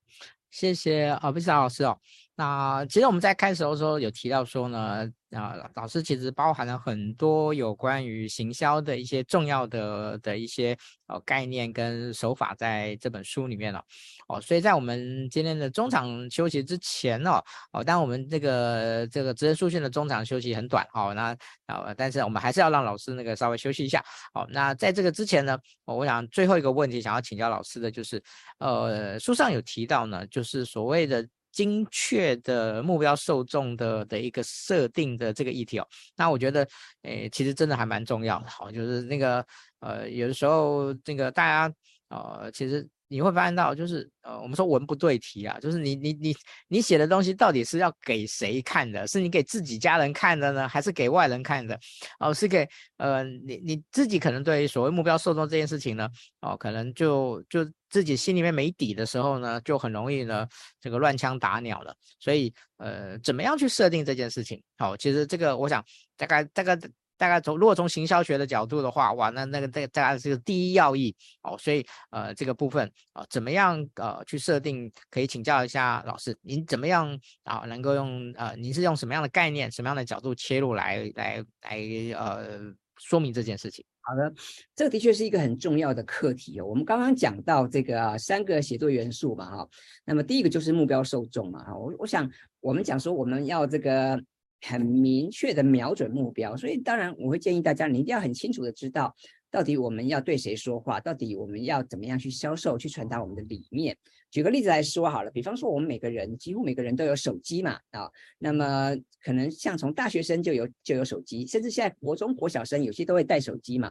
[0.50, 2.00] 谢谢啊不是老师哦。
[2.36, 5.10] 那其实我们在开始的时候有提到说呢。
[5.32, 10.74] 啊，老师其实包含了很多有关于行销的一些重要的的一些
[11.08, 13.84] 呃概念跟手法在这本书里面了
[14.28, 24.46] 哦，所以在我们今天的中场休息之前哦，哦，当我们这个这个职人书讯的中场休息很短哦，那啊，但是我们还是要让老师那个稍微休息一下哦。
[24.48, 28.22] 那在这个之前呢，我想最后一个问题想要请教老师的就是，
[28.58, 31.26] 呃，书上有提到呢，就是所谓的。
[31.56, 36.68] 精确的目标受众的的一个设定的这个议题哦，那我觉得，
[37.02, 38.46] 诶，其实真的还蛮重要的。
[38.46, 39.44] 好，就是那个，
[39.80, 41.74] 呃，有的时候这个大家，
[42.10, 42.86] 呃，其实。
[43.08, 46.34] 你会发现到，就是呃，我们说文不对题啊，就是你你你
[46.66, 49.06] 你写的东西到底是要给谁看的？
[49.06, 51.78] 是你给自己家人看的呢，还是给外人看的？
[52.18, 56.08] 哦，是给呃你你自己可能对所谓目标受众这件事情呢，
[56.40, 57.64] 哦，可能就就
[57.96, 60.46] 自己心里面没底的时候呢，就很容易呢
[60.78, 61.96] 这个乱枪打鸟了。
[62.20, 64.62] 所以呃，怎么样去设定这件事情？
[64.76, 65.82] 好，其实这个我想
[66.14, 66.76] 大概大概
[67.16, 71.56] 大概从如果从行销学的角度的话，哇，那那个这大概是个第一要义哦。
[71.58, 74.92] 所以呃，这个部分啊、怎么样呃去设定？
[75.08, 81.78] 可以请教一下老师，您怎么样啊、能够用呃，您是用什么样的概念、什么样的角度切入来来来
[82.14, 82.60] 呃
[82.98, 83.82] 说明这件事情？
[84.06, 84.32] 好的，
[84.74, 86.64] 这个的确是一个很重要的课题哦。
[86.66, 89.68] 我们刚刚讲到这个、三个写作元素嘛，哈，
[90.04, 94.22] 那么第一个就是目标受众嘛，哈，我我想我们讲说我们要这个。
[94.62, 99.14] 很明确的瞄准目标，所以当然我会建议大家，你一定要很清楚的知道，
[99.50, 103.96] 到底我们要对谁说话，到底我们要怎么样去销售，去传达我们的理念。
[104.30, 113.90] 举个例子来说好了，比方说我们每个人几乎每个人都有手机嘛，啊，那么可能像从大学生就有就有手机，甚至现在国中国小生有些都会带手机嘛，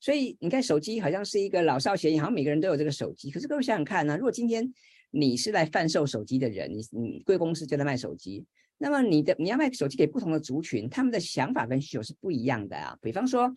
[0.00, 3.30] 所以你看手机好像是一个老少咸宜，好像每个人都有这个手机。
[3.30, 4.70] 可是各位想想看呢，如果今天
[5.12, 8.44] 你是来贩售手机的人，你你贵公司就在卖手机。
[8.78, 12.98] 那么你的你要卖手机给不同的族群，他们的想法跟需求是不一样的啊。
[13.00, 13.50] 比方说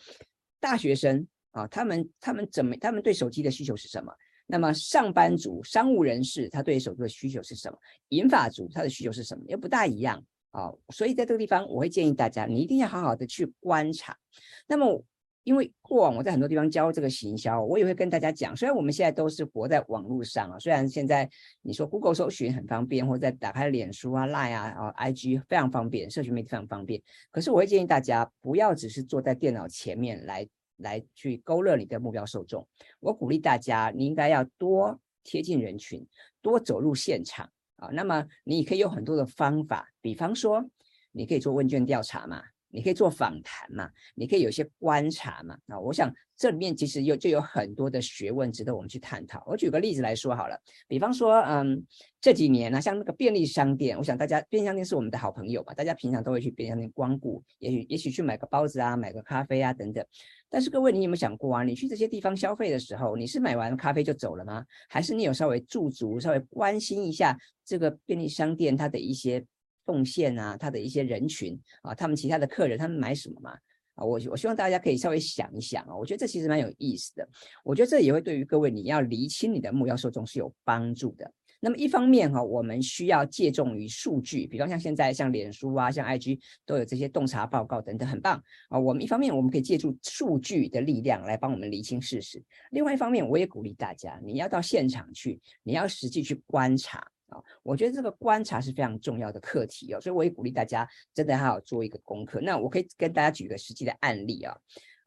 [0.62, 4.14] 大学生啊，他们他们怎么他们对手机的需求是什么？
[4.48, 7.78] 那么上班族、商务人士他对手机的需求是什么？
[8.10, 9.44] 银发族他的需求是什么？
[9.48, 10.72] 又不大一样啊。
[10.90, 14.18] 所以在这个地方，我会建议大家，你一定要好好的去观察。
[14.68, 15.04] 那么。
[15.46, 21.28] 因为过往我在很多地方教这个行销，我也会跟大家讲，虽然我们现在都是活在网络上啊，虽然现在
[21.64, 27.02] 你说 Google 搜寻很方便，或者在打开脸书啊、Line 啊、啊 IG 非常方便，社群媒体非常方便。
[27.32, 30.48] 可是我会建议大家不要只是坐在电脑前面来
[30.80, 32.68] 来去勾勒你的目标受众。
[33.00, 36.06] 我鼓励大家，你应该要多贴近人群，
[36.42, 37.88] 多走入现场啊。
[37.94, 40.70] 那么你可以有很多的方法，比方说
[41.12, 42.44] 你可以做问卷调查嘛。
[42.72, 45.58] 你可以做访谈嘛，你可以有一些观察嘛。
[45.66, 49.44] 啊我想这里面其实有就有很多的学问值得我们去探讨。
[49.46, 51.86] 我举个例子来说好了，比方说，嗯，
[52.22, 60.06] 这几年呢、啊，像那个便利商店，我想大家便利商店是我们的好朋友嘛，大家平常都会去便利商店光顾，也许也许去买个包子啊，买个咖啡啊等等。
[60.50, 61.64] 但是各位，你有没有想过啊？
[61.64, 64.66] 你去这些地方消费的时候，你是买完咖啡就走了吗？
[64.88, 69.46] 还是你有稍微驻足，稍微关心一下这个便利商店它的一些？
[69.86, 73.58] 贡献啊，他的一些人群啊，他们其他的客人，他们买什么嘛？
[74.06, 77.28] 我我希望大家可以稍微想一想啊，我觉得这其实蛮有意思的。
[77.64, 81.32] 我觉得这也会对于各位你要厘清你的目标受众是有帮助的。
[81.62, 88.80] 那么一方面哈，我们需要借重于数据，比方像现在像脸书啊，像 IG 都有这些洞察报告等等，很棒啊。
[88.80, 97.06] 我们一方面我们可以借助数据的力量来帮我们厘清事实，另外一方面我也鼓励大家，你要到现场去，你要实际去观察。
[97.30, 102.40] 啊，我觉得这个观察是非常重要的课题哦，所以我也鼓励大家真的好好做一个功课。
[102.42, 104.56] 那我可以跟大家举一个实际的案例啊。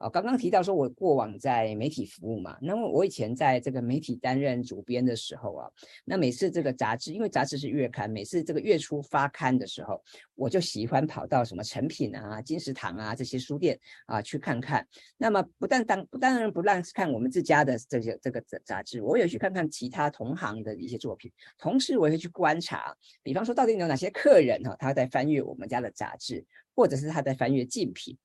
[0.03, 5.71] 啊，刚刚提到说，我过往在媒体服务嘛，那么我以前在这个媒体担任主编的时候啊，
[6.05, 10.03] 那每次这个杂志，因为杂志是月刊，每次这个月初发刊的时候，
[10.35, 14.85] 我就喜欢跑到什么诚品啊、金石堂啊这些书店啊去看看。
[15.17, 28.19] 那么不但当不当然不让看我们自家的这些这个杂杂志，我也去看看其他同行的一些作品，同时我也会去观察，比方说到底有哪些客人哈、他在翻阅我们家的杂志，或者是他在翻阅竞品。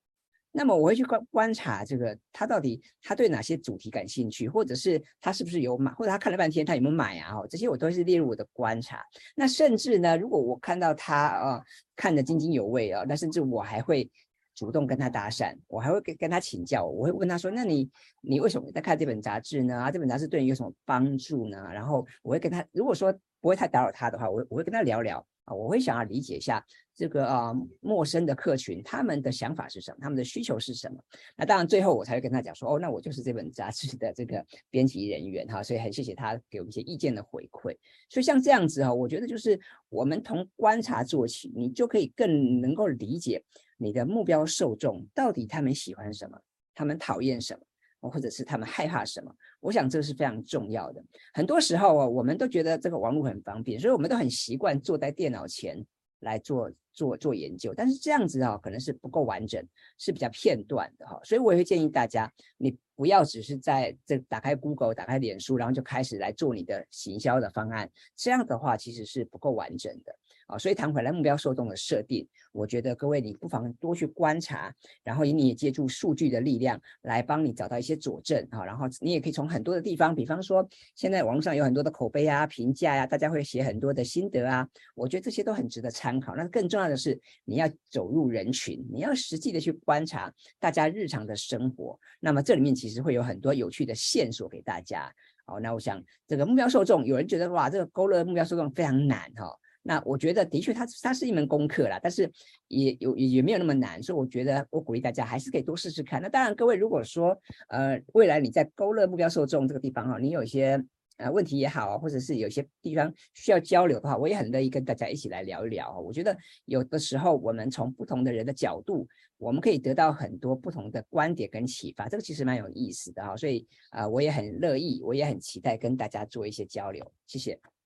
[0.57, 7.35] 那么我会去观观察这个他到底他对哪些主题感兴趣，或者是他是不是有买，或者他看了半天他有没有买啊？
[7.47, 9.03] 这些我都是列入我的观察。
[9.35, 11.63] 那甚至呢，如果我看到他啊
[11.95, 14.09] 看得津津有味啊，那甚至我还会
[14.55, 17.87] 主动跟他搭讪，我还会跟跟他请教，我会问他说：“那你
[18.21, 19.77] 你为什么在看这本杂志呢？
[19.77, 25.23] 啊，这本杂志对你有什么帮助呢？”然后我会跟他，如果说不会太打扰他的话，我我会跟他聊聊。
[25.47, 30.99] 啊，我会想要理解一下这个啊陌生的客群，他们的想法是什么，他们的需求是什么。
[31.37, 37.75] 那当然最后我才会跟他讲说，哦，那我就是这本杂志的这个编辑人员哈，所以很谢谢他给我们一些意见的回馈。
[38.09, 39.57] 所以像这样子哈，我觉得就是
[39.87, 43.41] 我们从观察做起，你就可以更能够理解
[43.77, 46.37] 你的目标受众到底他们喜欢什么，
[46.75, 47.61] 他们讨厌什么。
[47.99, 49.33] 或者是他们害怕什么？
[49.59, 51.03] 我想这个是非常重要的。
[51.33, 55.83] 很多时候啊，我们都觉得这个网络很方便，所以我们都很习惯坐在电脑前
[56.19, 57.73] 来做做做研究。
[57.75, 59.65] 但是这样子啊，可能是不够完整，
[59.97, 61.19] 是比较片段的哈。
[61.23, 67.89] 所以我也会建议大家，你不要只是在这打开 Google、打开脸书，然后就开始来做你的行销的方案。
[68.15, 70.16] 这样的话，其实是不够完整的。
[70.47, 86.35] 啊，所以谈回来目标受众的设定，我觉得各位你不妨多去观察，然后你也借助数据的力量来帮你找到一些佐证啊，然后你也可以从很多的地方，比方说现在网络上有很多的口碑啊、评价呀、大家会写很多的心得啊，我觉得这些都很值得参考。
[86.35, 95.11] 那更重要的是，你要走入人群，你要实际的去观察大家日常的生活，那么这里面其实会有很多有趣的线索给大家。
[95.45, 99.53] 好，那我想这个目标受众，有人觉得哇，这个勾勒目标受众非常难哈。
[99.87, 102.29] 那我觉得的确它它是一门功课啦，但是
[102.67, 106.21] 也有也没有那么难，所以我觉得我鼓励大家还是可以多试试看。
[106.21, 110.83] 那当然，各位如果说呃未来你在勾勒目标受众这个地方哈，你有一些。
[111.19, 115.99] 呃，问题也好啊，或者是有些地方需要交流的话，我也很乐意跟大家一起来聊一聊。
[115.99, 119.07] 我觉得有的时候我们从不同的人的角度，
[119.39, 123.35] 我们可以得到很多不同的观点跟启发，这个其实蛮有意思的哈。
[123.35, 127.11] 所以啊，我也很乐意，我也很期待跟大家做一些交流。
[127.25, 127.76] 谢谢。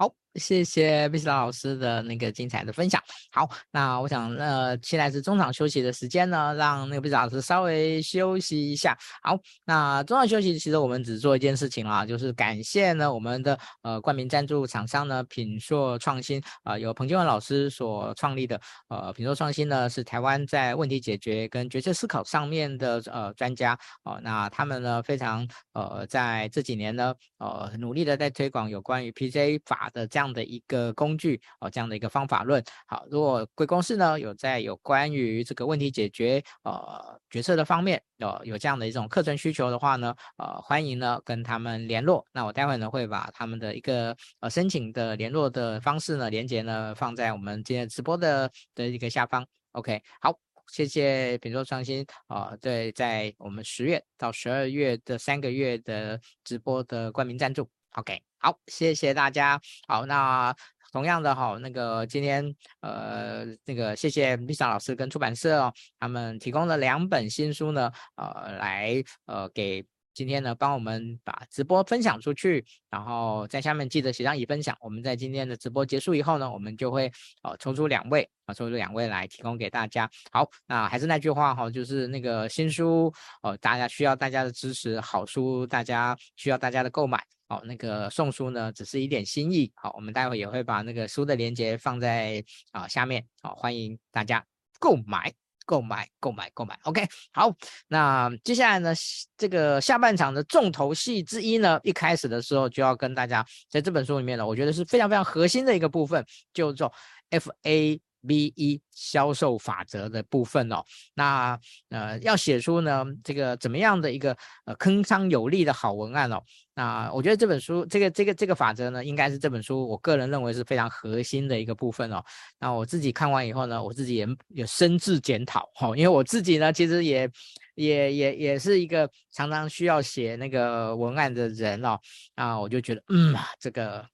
[0.00, 2.98] 好，谢谢毕晓老师的那个精彩的分享。
[3.30, 8.96] 好，那我想，呃，现在是中场休息的时间呢，让那个毕晓老师稍微休息一下。
[9.22, 18.58] 好，那中场休息，其实我们只做一件事情啊，就是感谢呢我们的呃冠名赞助厂商呢品硕创新啊、呃，由彭金文老师所创立的。
[18.88, 29.60] 呃，品硕创新呢是台湾在问题解决跟决策思考上面的呃专家哦、那他们呢非常呃在这几年呢呃努力的在推广有关于 P.J.
[29.66, 29.89] 法。
[29.90, 32.62] 的这样的一个工具哦，这样的一个方法论。
[32.86, 42.24] 好，如果贵公司呢有在有关于这个问题解决呃决策的方面有、有这样的一种课程需求的话呢，呃，欢迎呢跟他们联络。
[42.32, 49.46] 那我待会呢会把他们的一个呃申请的联络的方式呢连接呢放在我们今天直播的的一个下方。
[49.72, 50.36] OK，好，
[50.72, 57.79] 谢谢品座创新啊、呃，对，在我们十月到十二月的三个月的直播的冠名赞助。
[57.96, 58.22] OK。
[58.38, 59.60] 好，谢谢大家。
[59.86, 60.54] 好，那
[60.92, 69.84] 同样的哈，那个今天呃，那个谢谢 Lisa 老师跟出版社哦，他们提供了两本新书呢，呃，来呃给。
[70.12, 74.76] 今天呢，帮我们把直播分享出去，然后在下面记得写上已分享。
[74.80, 77.10] 我们在今天的直播结束以后呢，我们就会
[77.42, 80.10] 呃抽出两位啊，抽出两位来提供给大家。
[80.32, 83.10] 好，那还是那句话哈，就是那个新书
[83.42, 87.24] 哦，大家需要大家的支持，好书大家需要大家的购买。
[87.50, 89.72] 好，那个送书呢，只是一点心意。
[89.74, 94.46] 好，我们待会也会把那个书的链接放在啊下面，好，欢迎大家
[94.78, 95.32] 购买。
[95.66, 97.52] 购买，购买，购买，OK，好，
[97.86, 98.92] 那接下来呢，
[99.36, 106.92] 这个下半场的重头戏之一呢，一开始的时候就要跟大家在这本书里面呢，我觉得是非常非常核心的一个部分，叫做
[107.30, 108.00] FA。
[108.26, 110.82] B 一销售法则的部分哦，
[111.14, 116.42] 那呃要写出呢这个怎么样的一个呃铿锵有力的好文案哦，
[116.74, 122.22] 那我觉得这本书这个这个这个法则呢，应该是这本书我个人认为是非常核心的一个部分哦。
[122.58, 127.30] 那我自己看完以后呢，我自己也也深自检讨哈，因为我自己呢其实也
[127.74, 131.98] 也也也是一个常常需要写那个文案的人哦，
[132.34, 134.04] 啊我就觉得嗯这个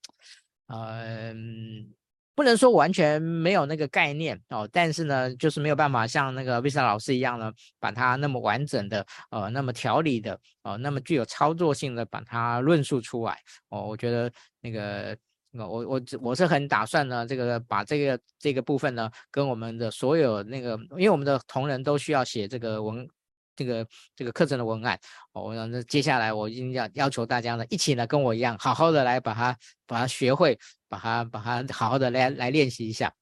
[0.68, 1.95] 嗯。
[2.36, 13.38] 不能说完全没有那个概念哦，但是呢，就是没有办法像那个 Visa 老师一样呢，把它那么完整的，呃，那么条理的，呃，那么具有操作性的把它论述出来。
[13.70, 15.16] 哦，我觉得那个，
[15.52, 23.08] 我我我是很打算呢，这个把这个这个部分呢，跟我们的所有那个，因为我们的同仁都需要写这个文。
[23.56, 24.98] 这个这个课程的文案，
[25.32, 30.56] 我想那接下来我一定要要求大家呢，一起呢跟我一样，好好的来把它把它学会，
[30.88, 33.12] 把它把它好好的来来练习一下。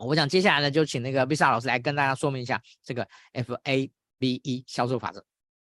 [0.00, 5.24] 我想接下来呢，就请那个 VISA 老师来跟大家说明一下这个 FABE 销售法则。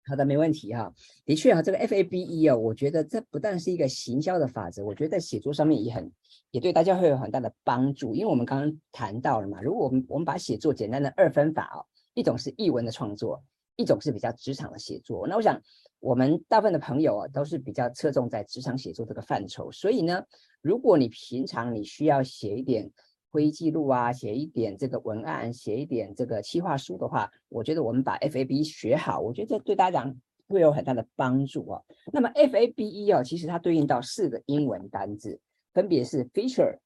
[0.06, 0.92] 好的，没问题哈。
[1.24, 6.10] 的确哈，这个 FABE 啊，我觉得这不但是一个行销的法则，我觉得在写作上面也很
[6.50, 8.14] 也对大家会有很大的帮助。
[8.14, 13.42] 因为我们刚刚谈到了嘛，如果我们我们把写作简单的二分法哦，一种是译文的创作。
[13.76, 15.60] 一种是比较职场的写作，那我想
[16.00, 19.70] 我们大部分的朋友啊，都是比较侧重在职场写作这个范畴。
[19.72, 20.24] 所以呢，
[20.60, 22.90] 如果你平常你需要写一点
[23.30, 30.16] 会议记录啊，写一点这个文案，写一点这个企划书的话，我觉得我们把 FAB 学好，我觉得这对大家讲
[30.48, 31.80] 会有很大的帮助啊。
[32.12, 35.40] 那么 FABE 啊，其实它对应到四个英文单字，
[35.72, 36.78] 分别是 Feature、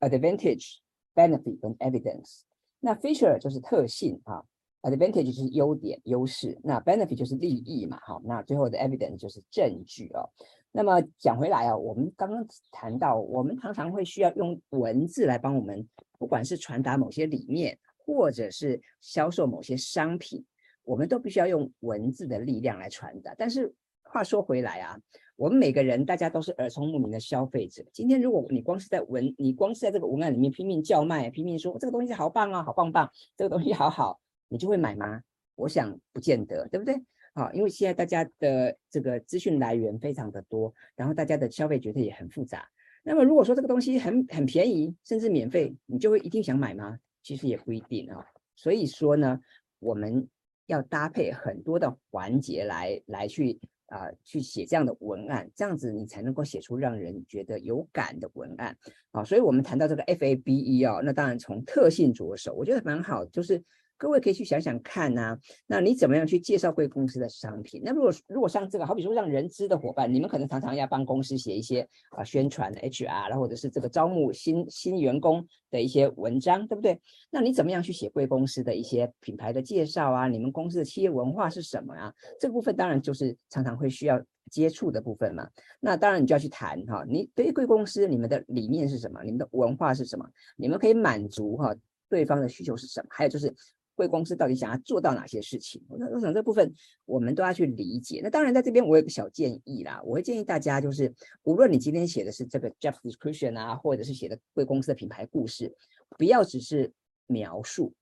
[0.00, 0.76] Advantage、
[1.14, 2.42] Benefit 跟 Evidence。
[2.80, 4.44] 那 Feature 就是特性啊。
[4.82, 10.30] Advantage 就是优点、优势，那 benefit 就是利益嘛，好，那最后的 evidence 就是证据哦。
[10.70, 15.86] 那么讲回来啊，我们刚刚谈到，我们常常会需要用文字来帮我们，
[16.18, 20.44] 不管是传达某些理念，或者是销售某些商品，
[20.84, 23.34] 我们都必须要用文字的力量来传达。
[23.36, 24.96] 但是话说回来啊，
[25.36, 27.84] 我们每个人大家都是耳聪目明的消费者。
[27.92, 34.20] 今天如果你光是在文，你光是在这个文案里面拼命叫卖，拼命说这个东西好棒啊，好棒棒，这个东西好好。
[34.48, 35.22] 你就会买吗？
[35.54, 36.94] 我想不见得，对不对？
[37.34, 42.68] 好，因为现在大家的这个资讯来源非常的多，然后大家的消费决策也很复杂。
[43.04, 46.98] 那么如果说这个东西很很便宜，甚至免费，你就会一定想买吗？
[47.22, 48.24] 其实也不一定啊。
[48.56, 49.40] 所以说呢，
[49.78, 50.28] 我们
[50.66, 58.76] 要搭配很多的环节来来去啊、去写这样的文案，这样子你才能够写出让人觉得有感的文案
[59.12, 59.24] 啊。
[59.24, 63.62] 所以，我们谈到这个 FABE 哦，那当然从特性着手，我觉得蛮好，就是。
[63.98, 67.82] 各位可以去想想看呐、啊，那你怎么样去介绍贵公司的商品？
[67.84, 77.00] 那如果如果像这个，好比说让人资的伙伴，你们可能常常要帮公司写一些啊宣传的 HR，然后或者是这个招募新新员工的一些文章，对不对？
[77.28, 80.28] 那你怎么样去写贵公司的一些品牌的介绍啊？
[80.28, 82.14] 你们公司的企业文化是什么啊？
[82.38, 85.48] 这部分当然就是常常会需要接触的部分嘛。
[85.80, 89.24] 那当然你就要去谈哈，你对于贵公司你们的理念是什么？
[89.24, 90.24] 你们的文化是什么？
[90.56, 91.74] 你们可以满足哈
[92.08, 93.08] 对方的需求是什么？
[93.10, 93.52] 还有就是。
[93.98, 95.82] 贵公司到底想要做到哪些事情？
[95.98, 96.72] 那我想这部分
[97.04, 98.20] 我们都要去理解。
[98.22, 105.74] 那当然，在这边我有个小建议啦，我会建议大家就是，无论你今天写的是这个 job description 啊，或者是写的贵公司的品牌故事，
[106.16, 106.92] 不要只是
[107.26, 107.92] 描述。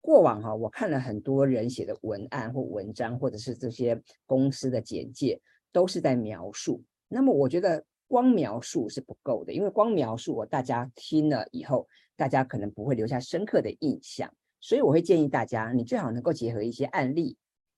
[0.00, 5.40] 过往哈，我看了很多人写的文案或文章，或者是这些公司的简介，
[5.72, 6.80] 都是在描述。
[7.08, 14.32] 那么我觉得光描述是不够的，因为光描述，我大家听了以后，大家可能不会留下深刻的印象。
[14.60, 17.36] 所以我会建议大家，你最好能够结合一些案例，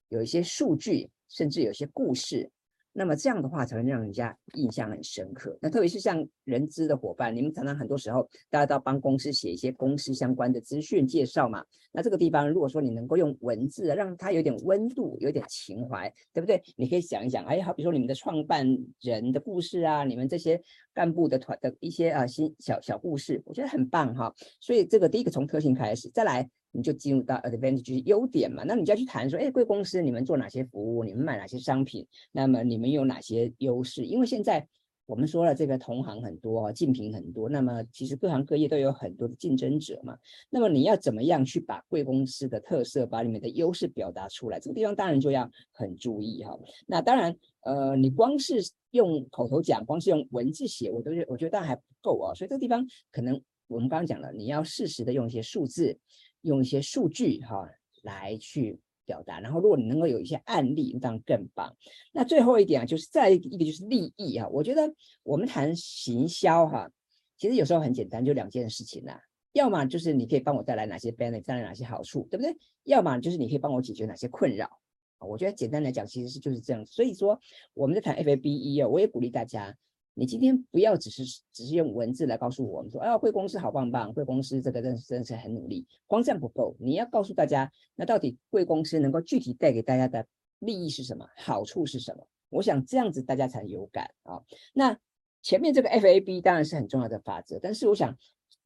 [0.08, 2.50] 有一些数据，甚至有些故事。
[2.92, 5.56] 那么这样的话才会让人家印象很深刻。
[5.62, 11.64] 那特别是像人资的伙伴，你们常常很多时候大家都要帮公司写一些公司相关的资讯介绍嘛。
[11.92, 16.60] 那这个地方如果说你能够用文字让它有点温度，有点情怀，对不对？
[16.76, 18.66] 你可以想一想，哎，好比说你们的创办
[19.00, 20.60] 人的故事啊，你们这些
[20.92, 24.34] 干部的团的一些啊新小小故事，我觉得很棒哈。
[24.60, 26.50] 所以这个第一个从特性开始，再来。
[26.72, 34.04] 你就进入到 advantage 优点嘛，那你就要去谈说，哎，贵公司你们做哪些服务，你们卖哪些商品，那么你们有哪些优势？
[34.04, 34.66] 因为现在
[35.06, 40.16] 我们说了，这个同行很多，竞品很多，那么其实各行各业都有很多的竞争者嘛。
[40.48, 44.60] 那么你要怎么样去把贵公司的特色，把你们的优势表达出来？
[44.60, 46.56] 这个地方当然就要很注意哈。
[46.86, 48.62] 那当然，呃，你光是
[48.92, 52.32] 用口头讲，光是用文字写，我都觉得我觉得当然还不够啊。
[52.32, 55.98] 所以这个地方可能我们刚刚讲了，你要适时的用一些数字。
[56.42, 57.68] 用一些数据哈
[58.02, 61.76] 来去表达，然后如果你能够有一些案例，这样更棒。
[62.12, 64.48] 那最后一点啊，就是再一个就是利益哈。
[64.48, 66.90] 我觉得我们谈行销哈，
[67.36, 69.18] 其实有时候很简单，就两件事情呐。
[69.52, 72.56] 要么就是你可以帮我带来哪些 benefit，带来哪些好处，对不对？
[72.84, 74.70] 要么就是你可以帮我解决哪些困扰。
[75.18, 76.86] 我觉得简单来讲，其实是就是这样。
[76.86, 77.38] 所以说
[77.74, 79.76] 我们在谈 FABE 哦，我也鼓励大家。
[80.20, 90.26] 你今天不要只是只是用文字来告诉我们说，哎呀，贵公司好棒棒，贵公司这个真真是很努力，光这样不够，你要告诉大家，那到底贵公司能够具体带给大家的
[90.58, 92.26] 利益是什么，好处是什么？
[92.50, 94.42] 我想这样子大家才有感啊。
[94.74, 94.94] 那
[95.40, 98.14] 前面这个 FAB 当然是很重要的法则，但是我想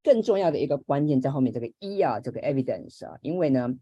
[0.02, 3.72] 更重要的一个关键在后面这个 E 啊，这个 Evidence 啊，因为呢。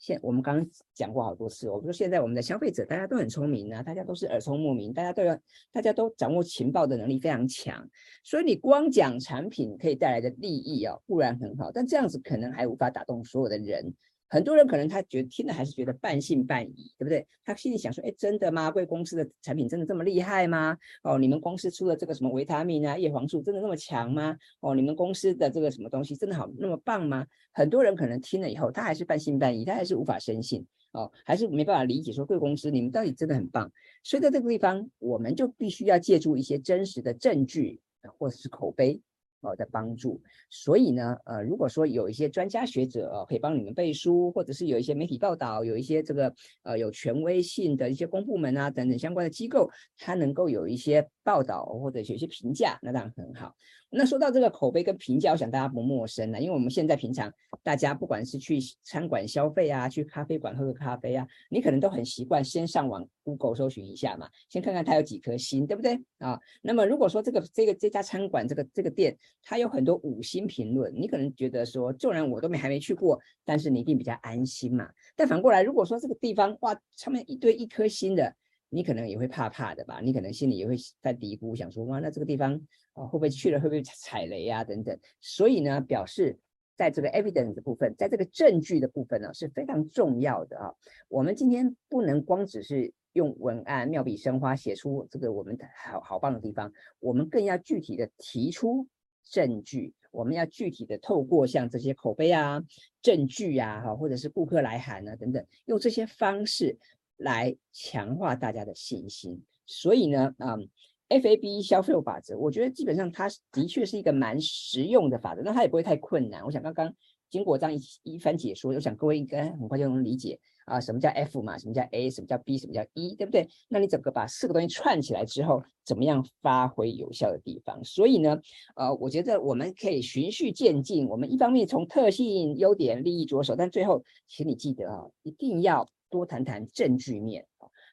[0.00, 5.38] 现我们刚刚讲过好多次，我们说现在我们的消费者大家都很聪明啊，大家都是耳聪目明，大家都要，
[5.70, 7.86] 大家都掌握情报的能力非常强，
[8.24, 13.94] 所以你光讲产品可以带来的利益哦，固然很好，但这样子可能还无法打动所有的人。
[14.30, 17.26] 很多人可能他觉得听了还是觉得半信半疑，对不对？
[17.44, 18.70] 他心里想说：“哎，真的吗？
[18.70, 20.78] 贵公司的产品真的这么厉害吗？
[21.02, 24.36] 哦，你们公司出的这个什么维他命啊、叶黄素真的那么强吗？
[24.60, 33.70] 哦，你们公司的这个什么东西真的好那么棒吗？”很多人可能听了以后，他还是半信半疑，他还是无法深信哦，还是没办法理解说贵公司你们到底真的很棒。
[34.04, 37.80] 所以在这个地方，我们就必须要借助一些真实的证据
[38.16, 39.00] 或者是口碑。
[39.42, 40.20] 呃的帮助，
[40.50, 53.54] 所以呢，呃，如果说有一些专家学者呃，可以帮你们背书，或者是有一些媒体报道，有一些这个呃有权威性的一些公部门啊等等相关的机构，它能够有一些报道或者有些评价，那当然很好。
[53.88, 66.36] 那说到这个口碑跟评价，我想大家不陌生了，因为我们现在平常大家不管是去餐馆消费啊，去咖啡馆喝个咖啡啊，你可能都很习惯先上网 Google 搜寻一下嘛，先看看它有几颗星，对不对啊？
[66.62, 74.90] 那么如果说这个这个这家餐馆这个这个店它有很多五星评论，你可能觉得说，纵然我都没还没去过，但是你一定比较安心嘛。
[75.14, 78.34] 但反过来，如果说这个地方哇，上面一堆一颗星的。
[78.70, 80.00] 你可能也会怕怕的吧？
[80.00, 82.54] 你可能心里也会在嘀咕，想说哇，那这个地方
[82.92, 84.64] 啊，会不会去了会不会踩雷啊？
[84.64, 84.98] 等等。
[85.20, 86.38] 所以呢，表示
[86.76, 90.72] 在这个 evidence 的部分，在这个证据的部分呢，是非常重要的啊。
[91.08, 98.86] 我们今天不能光只是用文案妙笔生花写出这个我们好好棒的地方，我们更要具体的提出
[99.24, 99.92] 证据。
[100.12, 102.60] 我们要具体的透过像这些口碑啊、
[103.00, 106.76] 证据啊，哈，或者是顾客来函啊等等，用这些方式。
[107.20, 110.68] 来强化大家的信心，所以呢，嗯
[111.10, 116.42] ，FABE 销售法则，我觉得基本上它的确是一个蛮实用的法则，那它也不会太困难。
[116.44, 116.94] 我想刚刚
[117.28, 117.80] 经过这样一
[118.14, 123.46] 一番解说，我想各位应该很快就能理解啊，什么叫 F 嘛，什么叫 A，什么叫 B，什么叫 E，对不对？
[123.68, 127.84] 那你整个把四个东西串起来之后，怎么样发挥有效的地方？
[127.84, 128.40] 所以呢，
[128.76, 137.46] 呃，我觉得我们可以循序渐进，我们一方面从特性、优点、利益着手，但最后，请你记得啊，一定要多谈谈证据面。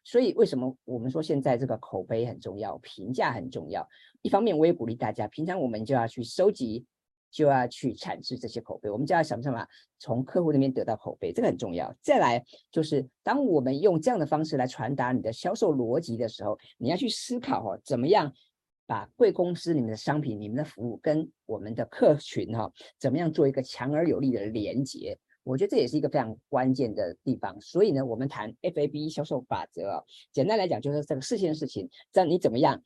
[0.03, 3.88] 所以为什么我们说现在这个口碑很重要，评价很重要？
[4.22, 6.86] 一方面我也鼓励大家，平常我们就要去收集，
[7.30, 9.68] 就要去产制这些口碑，我们就要想办法
[9.99, 11.93] 从客户那边得到口碑，这个很重要。
[12.01, 12.41] 再来
[12.72, 18.32] 就是当我们用这样的方式来传达你的销售逻辑的时候，你要去思考哈，怎么样
[18.86, 25.20] 把贵公司你们的商品、你们的服务跟我们的客群哈，怎么样做一个强而有力的连接。
[25.47, 32.81] 我觉得这也是一个非常关键的地方，所以呢，我们谈 FAB 销售法则啊，简单来讲就是这个四件事情，这样你怎么样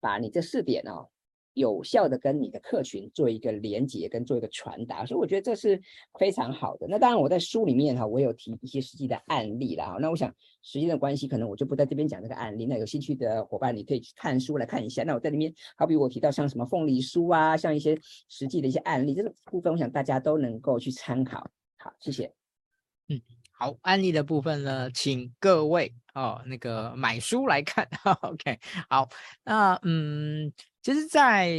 [0.00, 1.08] 把你这四点哦，
[1.54, 5.80] 有效的跟你的客群做一个连接跟做一个传达，所以我觉得这是
[6.18, 6.86] 非常好的。
[6.88, 9.96] 那当然我在书里面哈，我有提一些实际的案例啦。
[10.00, 12.66] 那我想时间的关系，可能我就不在这边讲这个案例。
[12.66, 15.02] 那有兴趣的伙伴，你可以去看书来看一下。
[15.02, 17.98] 那我在里面，好比我提到像什么凤梨酥啊，像一些
[18.28, 21.50] 实际的一些案例，这个部分我想大家都能够去参考。
[21.84, 22.32] 好，谢谢。
[23.08, 23.20] 嗯，
[23.52, 27.86] 好，案例的部分呢，请各位哦，那个买书来看。
[28.22, 28.58] OK，
[28.88, 29.06] 好，
[29.44, 31.52] 那嗯，其实，在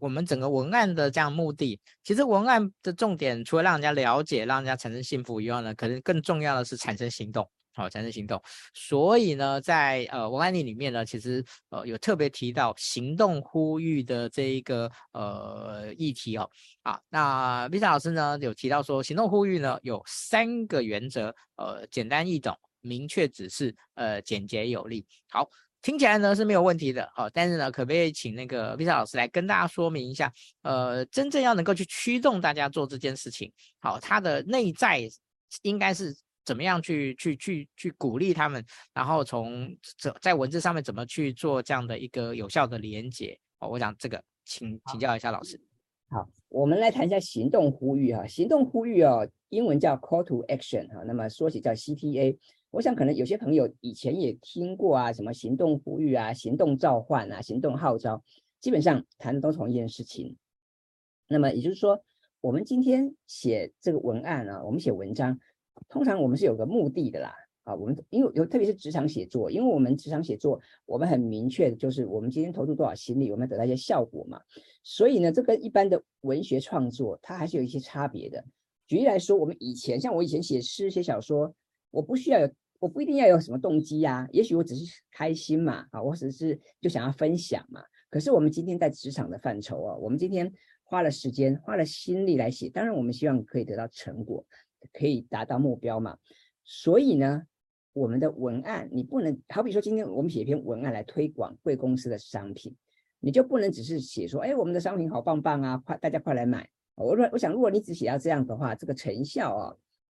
[0.00, 7.46] 我们整个文案的这样目的，其实文案的重点，除了让人家了解、让人家产生幸福以外呢，可能更重要的是产生行动。
[7.80, 8.38] 好，产生行动。
[8.74, 16.46] 所以呢，在呃文案例里面呢，其实呃有特别提到行动呼吁的这一个呃议题哦。
[16.82, 25.06] 啊，那 v i s a 老师呢有提到说，行动呼吁呢有三个原则，呃，简单易懂、明确指示，呃，简洁有力。
[25.30, 25.48] 好，
[25.80, 27.10] 听起来呢是没有问题的。
[27.14, 35.00] 好，但是呢，可不可以请那个 Visa 老师来跟大家说明一下，呃，真正要能够去驱动大家做这件事情，好，它的内在
[35.62, 36.14] 应该是。
[36.50, 43.38] 怎么样去去去去鼓励他们，然后从这在文字上面怎么去做这样的一个有效的连接？
[43.60, 45.60] 哦，我想这个请请教一下老师。
[46.08, 52.36] 好，我们来谈一下行动呼吁哈，行动呼吁哦，英文叫 Call to Action 哈，那么缩写叫 CTA。
[52.72, 58.24] 我想可能有些朋友以前也听过啊，什么行动呼吁啊、行动召唤啊、行动号召，
[58.60, 60.36] 基本上谈的都是同一件事情。
[61.28, 62.02] 那么也就是说，
[62.40, 65.38] 我们今天写这个文案啊，我们写文章。
[65.88, 74.40] 通常我们是有个目的的啦，啊，我们因为有特别是职场写作，因为我们职场写作，我们很明确的就是我们今天投入多少心力，我们得到一些效果嘛。
[74.82, 78.44] 所以呢，这跟一般的文学创作，它还是有一些差别的。
[78.86, 81.54] 举例来说，我们以前像我以前写诗、写小说，
[81.90, 87.82] 我不需要有，我不一定要有什么动机呀，也许我只是开心嘛，啊，我只是就想要分享嘛。
[88.10, 90.52] 可是我们今天在职场的范畴啊，我们今天
[90.82, 94.44] 花了时间、花了心力来写，当然我们希望可以得到成果。
[94.92, 96.16] 可以达到目标嘛？
[96.64, 97.42] 所以呢，
[97.92, 102.74] 我们的文案你不能好比说，今天我们写一篇文案来推广贵公司的商品，
[103.18, 106.68] 你就不能只是写说，哎，我们的商品好棒棒啊，快大家快来买。
[106.94, 109.76] 我说我想，如果你只写到这样的话，这个成效啊，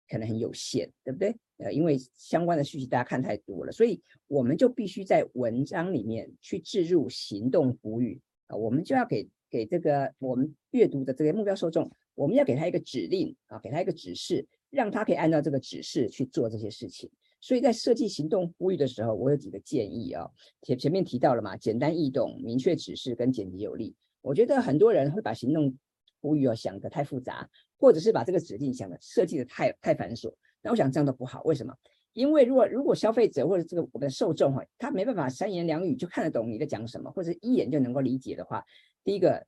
[0.08, 1.34] 可能很有限，对不对？
[1.58, 11.88] 呃，因为相关的讯息大家看太多了，所以我们就必须在文章里面去置入行动呼吁啊，我们就要给给这个我们阅读的这个目标受众。
[12.14, 17.10] 我们要给他一个指令啊，给他一个指示，让他可以按照这个指示去做这些事情。
[17.40, 20.30] 所以在设计行动呼吁的时候，我有几个建议啊。
[20.62, 23.96] 前前面提到了嘛，简单易懂、明确指示跟简洁有力。
[24.20, 25.74] 我觉得很多人会把行动
[26.20, 27.48] 呼吁啊想得太复杂，
[27.78, 30.32] 或者是把这个指令想的设计的太太繁琐。
[30.62, 31.42] 那我想这样都不好。
[31.42, 31.74] 为什么？
[32.12, 38.64] 因为如果如果消费者或者这个我们的受众哈，他没办法三言两语就看得懂你在讲什么，或者一眼就能够理解的话，
[39.02, 39.44] 第一个。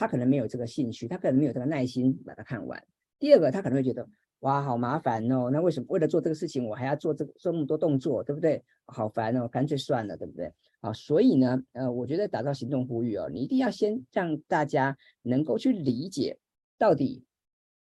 [0.00, 2.82] 他可能没有这个兴趣，他可能没有这个耐心把它看完。
[3.18, 8.64] 第二个，他可能会觉得哇，好麻烦哦，那为什么为了做这个事情，我还要做这个做那么多动作，对不对？
[8.86, 10.50] 好烦哦，干脆算了，对不对？
[10.80, 16.38] 啊，所以呢，呃，我觉得打造行动呼吁哦，你一定要先让大家能够去理解
[16.78, 17.22] 到底，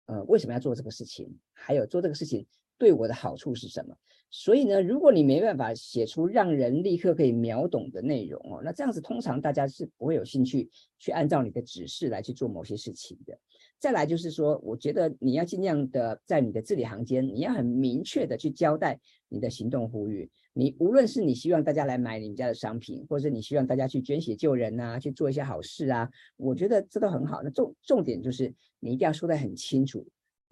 [0.06, 2.46] 呃，为什么要做这个事情，还有做这个事情
[2.78, 3.98] 对我的好处是什么。
[4.36, 10.68] 所以呢，如果你没办法写出让人立刻可以秒懂的内容哦，那这样子通常大家是不会有兴趣
[10.98, 13.38] 去按照你的指示来去做某些事情的。
[13.78, 20.28] 再来就是说，我觉得你要尽量的在你的字里行间，你要很明确的去交代你的行动呼吁。
[20.54, 27.44] 你无论是你希望大家来买你们家的商品，或者你希望大家去捐血救人啊，去做一些好事啊，我觉得这都很好。
[27.44, 30.04] 那重重点就是你一定要说得很清楚。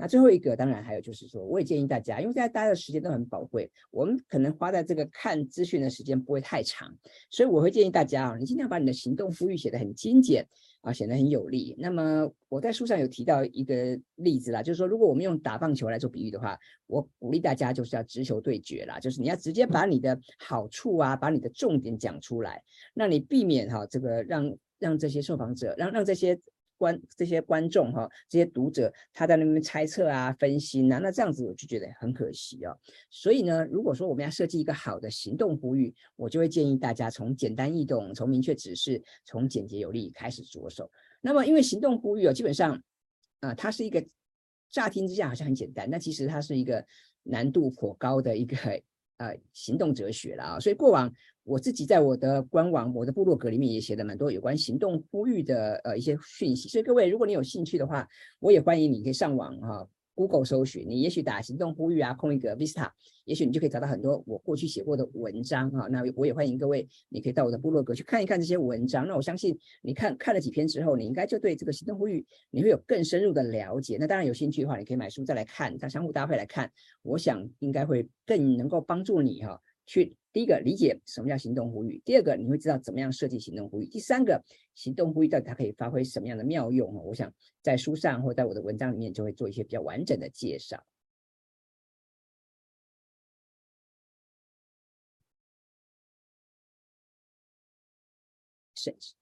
[0.02, 6.92] 那最后一个，当然还有就是说，我也建议大家，因为现在大家的时间都很宝贵，我们可能花在这个看资讯的时间不会太长，
[7.30, 10.44] 所以我会建议大家啊，你尽量把你的行动呼吁写得很精简
[10.82, 11.76] 啊，显得很有力。
[11.78, 22.64] 那么我在书上有提到一个例子啦，就是说，如果我们用打棒球来做比喻的话，我鼓励大家就是要直球对决啦，就是你要直接把你的好处啊，把你的重点讲出来，
[22.96, 26.40] 那你避免哈这个让让这些受访者让让这些。
[26.82, 32.76] 观这些观众哈，这些读者他在那边猜测啊、分析啊，那这样子我就觉得很可惜哦。
[33.12, 40.90] 所以呢，如果说我们要设计一个好的行动呼吁，我就会建议大家从简单易懂、从明确指示、从简洁有力开始着手。
[41.22, 42.82] 那么，因为行动呼吁哦，基本上
[43.42, 44.04] 啊、它是一个
[44.72, 46.84] 乍听之下好像很简单，那其实它是一个
[47.22, 48.58] 难度颇高的一个。
[49.22, 51.14] 呃，行动哲学了啊，所以过往
[51.44, 58.08] 我自己在我的官网、我的部落格里面也写了蛮多有关行动呼吁的呃一些讯息，所以各位如果你有兴趣的话，
[58.40, 59.88] 我也欢迎你可以上网哈。
[60.22, 62.88] Google 搜寻，你也许打行动呼吁啊，空一格 Vista，
[63.26, 65.88] 也许你就可以找到很多我过去写过的文章啊。
[65.88, 69.08] 那我也欢迎各位，你可以到我的部落格去看一看这些文章。
[69.08, 73.98] 那我相信你看看了几篇之后，你应该就对这个行动呼吁你会有更深入的了解。
[74.00, 84.44] 那当然有兴趣的话，你可以买书再来看，它相互搭配来看，我想应该会更能够帮助你哈、去第一个理解什么叫行动呼吁，第二个你会知道怎么样设计行动呼吁，第三个
[84.76, 86.94] 行动呼吁到底它可以发挥什么样的妙用？
[87.06, 90.84] 我想在书上或在我的文章里面就会做一些比较完整的介绍。
[98.76, 99.21] 是。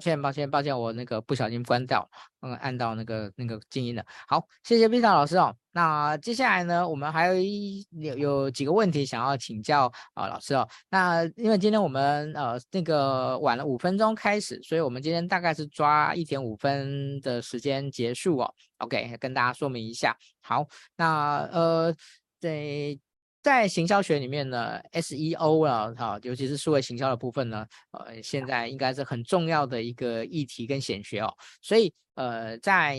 [0.00, 2.08] 抱歉，抱歉，抱歉，我那个不小心关掉，
[2.40, 4.02] 嗯，按到那个那个静音了。
[4.26, 5.54] 好，谢谢 B 站老师哦。
[5.72, 10.66] 那接下来呢，我们还有一有有几个问题想要请教啊、老师哦。
[10.88, 18.54] 那因为今天我们呃那个晚了五分钟开始，所以我们今天大概是抓一点五分的时间结束哦。
[18.78, 20.16] OK，跟大家说明一下。
[20.40, 21.94] 好，那呃
[22.40, 22.98] 对。
[23.42, 31.32] 在行销学里面呢，SEO 啊，哈，尤其是数位行销的部分呢，呃，现在应该是很重要的一个议题跟显学哦。
[31.62, 32.98] 所以，呃，在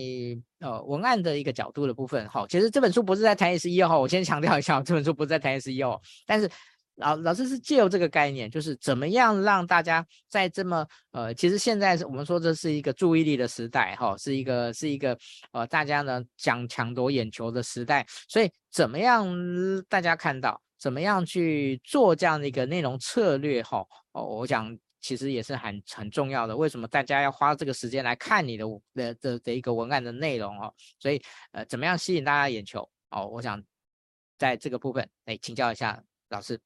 [0.60, 6.50] 呃文案的一个角度的部分，哈，其实这本书不是在谈 SEO 哈，我先强调一下，这本书不是在谈 SEO，但是。
[7.02, 15.18] 老老师是借由这个概念，就是怎么样让大家在这么呃，其实现在是我们说这是一个注意力的时代，哈，是一个是一个
[15.52, 19.28] 呃，大家呢想抢夺眼球的时代，所以怎么样
[19.90, 26.56] 大家看到，怎么样去做这样的一个内容策略，哈，哦，我讲其实也是很很重要的。
[26.56, 30.74] 为什么大家要花这个时间来看你的的的的一个文案的内容哦？
[31.00, 31.22] 所以
[31.52, 33.28] 呃，怎么样吸引大家眼球哦？
[33.28, 33.62] 我想
[34.38, 36.60] 在这个部分，哎，请教一下老师。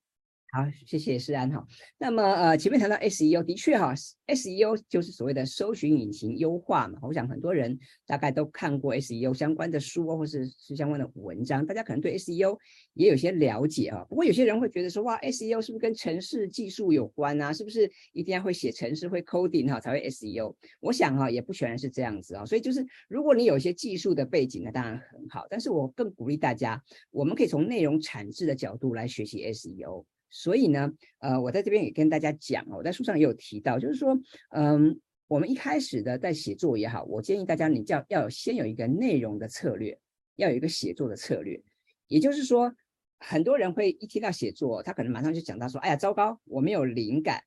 [0.56, 1.68] 好，谢谢诗安哈。
[1.97, 3.93] 那么呃，前面谈到 SEO，的确哈
[4.28, 6.97] ，SEO 就是所谓的搜寻引擎优化嘛。
[7.01, 7.78] 我想很多人
[8.08, 12.58] 大概都看过 SEO 相关的书或是是相关的文章，大家可能对 SEO
[12.93, 14.06] 也有些了解啊。
[14.08, 17.51] 不过有些人会觉得说，哇，SEO 是不是跟程式技术有关啊？
[17.51, 20.56] 是不是一定要会写程式、会 coding 哈才会 SEO？
[20.80, 22.45] 我想哈，也不全然是这样子啊。
[22.45, 25.45] 所以就是，如果你有一些技术的背景，那当然很好。
[25.49, 26.82] 但是我更鼓励大家，
[27.12, 30.06] 我们可以从内容产制的角度来学习 SEO。
[30.38, 34.19] 所以呢，呃，我在这边也跟大家讲，我在书上也有提到，就是说，
[34.49, 39.97] 嗯，我们一开始的在写作也好，我建议大家，你要要先有一个内容的策略，
[40.36, 41.63] 要有一个写作的策略。
[42.07, 42.75] 也就是说，
[43.17, 47.41] 很多人会一听到写作，他可能马上就讲到说，哎呀，糟糕，我没有灵感，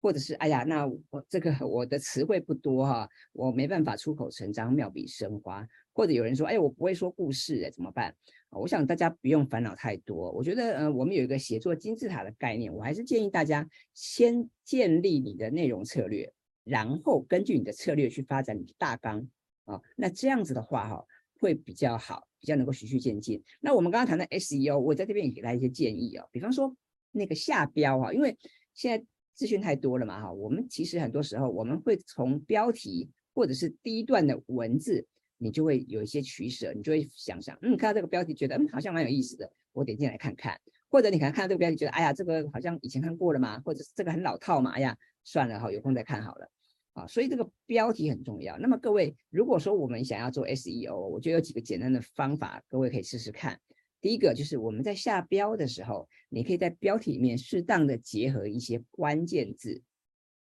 [0.00, 5.68] 或者是哎呀，那我这个我的词汇不多哈，我没办法出口成章，妙笔生花。
[5.92, 8.16] 或者有人说，哎，我不会说故事，哎，怎么办？
[8.60, 10.30] 我想大家不用烦恼太多。
[10.32, 16.30] 我觉得，呃，我们有一个写作金字塔的概念，我还是建议大家先建立你的内容策略，
[16.62, 19.26] 然后根据你的策略去发展你的大纲
[19.64, 19.80] 啊。
[19.96, 21.04] 那这样子的话，哈，
[21.40, 23.42] 会比较好，比较能够循序渐进。
[23.58, 26.26] 那我们刚刚谈的 SEO，我在这边也给大家一些建议啊。
[26.30, 26.76] 比方说
[27.10, 28.36] 那个下标啊，因为
[28.74, 35.06] 现在资讯太多了嘛，哈，我们其实很多时候我们会从标题或者是第一段的文字。
[35.42, 40.60] 你就会有一些取舍，你就会想想，嗯，看到这个标题觉得，嗯，好像蛮有意思的，我点进来看看。
[40.88, 46.48] 或者你可能看到这个标题觉得，哎呀，这个好像以前看过了嘛，或者是这个很老套嘛，哎呀，算了哈，有空再看好了。
[46.92, 48.56] 啊，所以这个标题很重要。
[48.58, 53.58] 那么各位，如果说我们想要做 SEO，我觉得有几个简单的方法，各位可以试试看。
[54.00, 59.82] 第一个就是我们在下标的时候，你可以在标题里面适当的结合一些关键字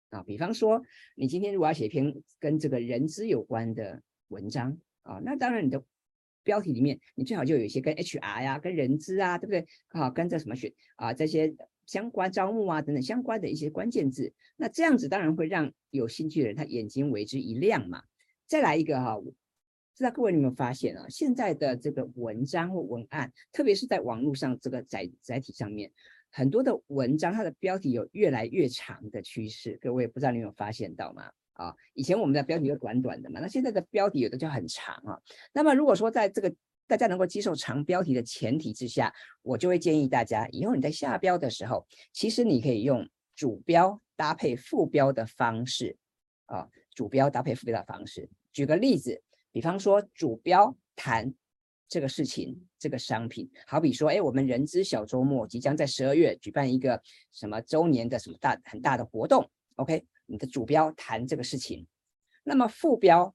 [0.09, 0.81] 啊，比方说
[1.15, 4.03] 你今天如果要写一篇跟这个人资有关的。
[4.33, 5.81] 文章啊，那当然你的
[6.43, 9.65] 标题里面，你最好就有一些跟 HR 呀、跟人资啊，对不对？
[9.89, 11.55] 啊，跟这什么学啊这些
[11.85, 18.03] 相关招募啊等等相关的一些关键字，那这样子当然会让有兴趣的人他眼睛为之一亮嘛。
[18.47, 19.33] 再来一个哈，不
[19.95, 21.05] 知道各位有没有发现啊？
[21.07, 25.91] 现在的这个文章或文案，特别是在网络上这个载载体上面，
[26.29, 29.77] 很多的文章它的标题有越来越长的趋势。
[29.79, 31.31] 各位不知道你有发现到吗？
[31.53, 35.19] 啊，以前我们的标题都短短的嘛，那现在的标题有的就很长啊。
[35.51, 36.53] 那么如果说在这个
[36.85, 45.95] 大家能够接受长标题的前提之下，我就会建议大家，以后你在下标的时候，其实你可以用主标搭配副标的方式
[46.45, 48.29] 啊，主标搭配副标的方式。
[48.51, 51.33] 举个例子，比方说主标谈
[51.87, 57.01] 这个事情，这个商品，好比说，哎，我们人资小周末即将在十二月举办一个
[57.31, 60.05] 什么周年的什么大很大的活动，OK。
[60.33, 61.85] 你的主标谈这个事情，
[62.43, 63.31] 那么副标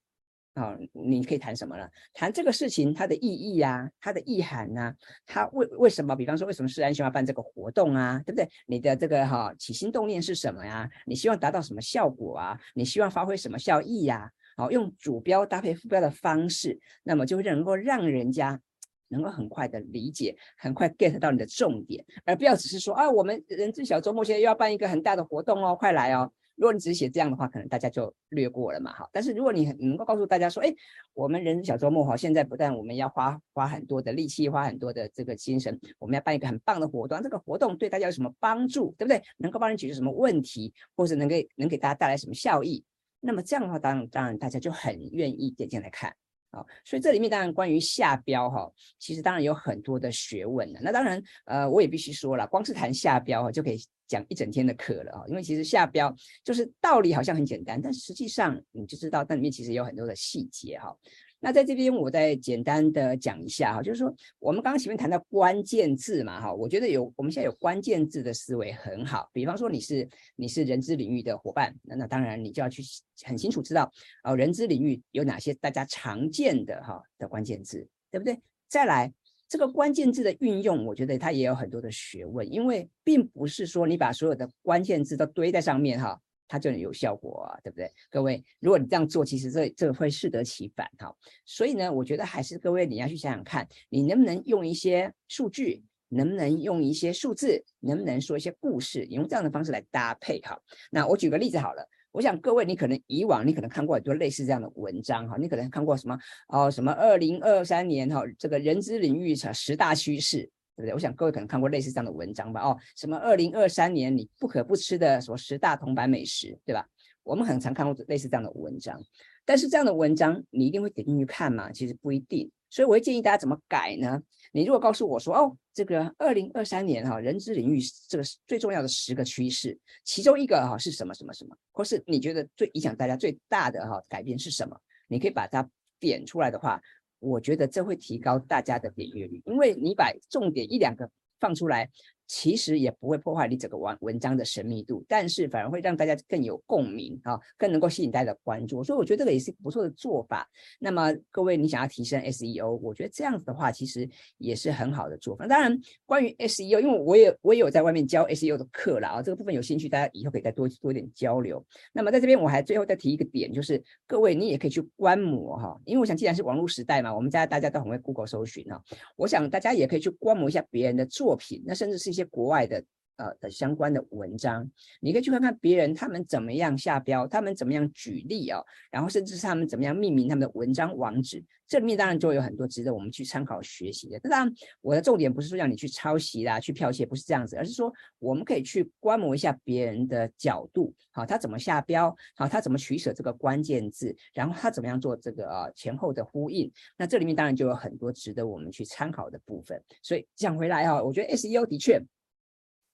[0.55, 1.89] 啊，你可以谈什么呢？
[2.13, 4.93] 谈这个事情它的意义啊，它的意涵啊，
[5.25, 6.17] 它为为什么？
[6.17, 8.21] 比方说，为什么世安希望办这个活动啊？
[8.27, 8.49] 对不对？
[8.67, 10.91] 你的这个哈起心动念是什么呀？
[11.07, 12.61] 你希望达到什么效果啊？
[12.75, 14.29] 你希望发挥什么效益呀？
[14.57, 18.61] 好，用主标搭配副标的方式，那么就能够让人家
[19.07, 26.33] 能够很快的理解，很快 get 到你的重点，而不要只是说啊，我们人之小周末现在又要办一个很大的活动哦，快来哦。
[26.59, 29.09] 如果你只是写这样的话，可能大家就略过了嘛，哈。
[29.13, 30.75] 但是如果你能够告诉大家说，哎，
[31.15, 39.23] 我们人生小周末哈，现在不但我们要花花很多的力气，花很多的这个精神，我们要办一个很棒的活动，这个活动对大家有什么帮助，对不对？
[39.37, 42.85] 能够帮你解决什么问题，或者能给能给大家带来什么效益？
[43.21, 46.15] 那么这样的话，当然当然大家就很愿意点进来看。
[46.51, 50.81] 啊，所以这里面当然关于下标哈，其实当然有很多的学问的。
[50.83, 55.25] 那当然，呃，我也必须说了，光是谈下标，就可以讲一整天的课了啊。
[55.29, 60.97] 因为其实下标就是道理好像很简单，但实际上你就知道那里面其实有很多的细节哈。
[61.41, 69.31] 那在这边，我再简单的讲一下哈，就是说我们刚刚前面谈到关键字嘛哈，我觉得有我们现在有关键字的思维很好。
[69.33, 72.83] 比方说你是你是人资领域的伙伴，那那当然你就要去
[73.25, 73.91] 很清楚知道
[74.25, 78.41] 哦，人资领域有哪些大家常见的哈的关键字，对不对？
[78.67, 79.13] 再来
[79.49, 86.21] 这个关键字的运用，我觉得它也有很多的学问，因为并不是说你把所有的关键字都堆在上面哈。
[86.49, 87.89] 它就能有效果啊，对不对？
[88.11, 91.15] 各位，如果你这样做，其实这这会适得其反哈。
[91.45, 100.59] 所以呢，我觉得还是各位你要去想想看，你能不能用一些数据，能不能用一些数字，能不能说一些故事，用这样的方式来搭配哈。
[100.91, 106.19] 那我举个例子好了，我想各位你可能以往你可能看过很多类似这样的文章哈，你可能看过什么
[106.49, 110.51] 哦什么二零二三年哈这个人资领域十大趋势。
[110.79, 110.95] 对不对？
[110.95, 112.61] 我想各位可能看过类似这样的文章吧？
[112.63, 116.87] 哦，什么二零二三年你不可不吃的什么十大铜板美食，对吧？
[117.25, 119.03] 我们很常看过类似这样的文章，
[119.45, 121.73] 但是这样的文章你一定会点进去看吗？
[121.73, 122.49] 其实不一定。
[122.71, 124.23] 所以我会建议大家怎么改呢？
[124.53, 134.79] 你如果告诉我说，哦，这个二零二三年哈，人资领域这个最重要的十个趋势，其中一个哈是什么什么什么，或是你觉得最影响大家最大的哈改变是什么？
[135.07, 135.67] 你可以把它
[135.99, 136.81] 点出来的话。
[137.19, 141.11] 我觉得这会提高大家的点阅率，因为你把重点一两个
[141.41, 141.91] 放出来。
[142.29, 148.85] 其实也不会破坏你整个文文章的神秘度，但是反而会让大家更有共鸣啊，更能够吸引大家的关注。
[148.85, 150.47] 所以我觉得这个也是不错的做法。
[150.79, 154.07] 那么各位，你想要提升 SEO，我觉得这样子的话，其实
[154.37, 155.47] 也是很好的做法。
[155.47, 161.65] 当然，关于 SEO，因为我也我也有在外面教 SEO 的课了啊，这个部分有兴趣，大家以后可以再多多一点交流。
[161.95, 168.79] 那么在这边，我还最后再提一个点，就是各位你也可以去观摩哈，因为我想既然是网络时代嘛，我们家大家都很会 Google 搜寻啊，
[169.17, 172.85] 我想大家也可以去观摩一下别人的作品，那甚至是一些国外的
[173.19, 174.69] 呃的相关的文章，
[175.01, 184.19] 你可以去看看别人他们怎么样下标，他们怎么样举例啊、哦，然后甚至是他们怎么样命名他们的文章网址，这里面当然就有很多值得我们去参考学习的。
[184.21, 199.83] 当然，我的重点不是说让你去抄袭啦、去剽窃，不是这样子，而是说我们可以去观摩一下别人的角度，好，他怎么下标，好，他怎么取舍这个关键字，然后他怎么样做这个啊前后的呼应，那这里面当然就有很多值得我们去参考的部分。
[200.03, 202.01] 所以讲回来哈，我觉得 SEO 的确。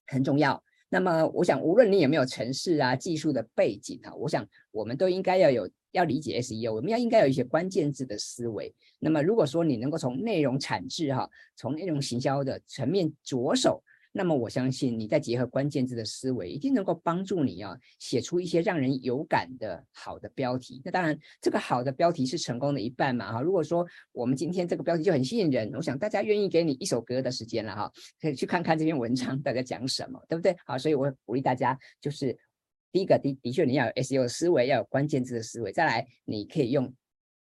[0.07, 0.63] 很重要。
[0.89, 8.73] 那么，我想，无论你有没有城市啊、技术的背景啊，我想，我们都应该要有要理解 SEO，我们要应该有一些关键字的思维。
[9.01, 13.83] 那么，如果说你能够从内容产制哈，从内容行销的层面着手。
[14.17, 20.81] 那么我相信你再结合关键字的思维，一定能够帮助你啊写出一些让人有感的好的标题。
[20.85, 23.43] 那当然，这个好的标题是成功的一半嘛哈。
[23.43, 30.55] 如果说我们今天这个标题就很吸引人，我想大家愿意给你一首歌的时间了哈，可以去看看这篇文章大家讲什么，对不对？
[30.65, 32.39] 好，所以我鼓励大家，就是
[32.93, 36.95] 第一个的的确你要有 SEO 思维，要有关键字的思维，再来你可以用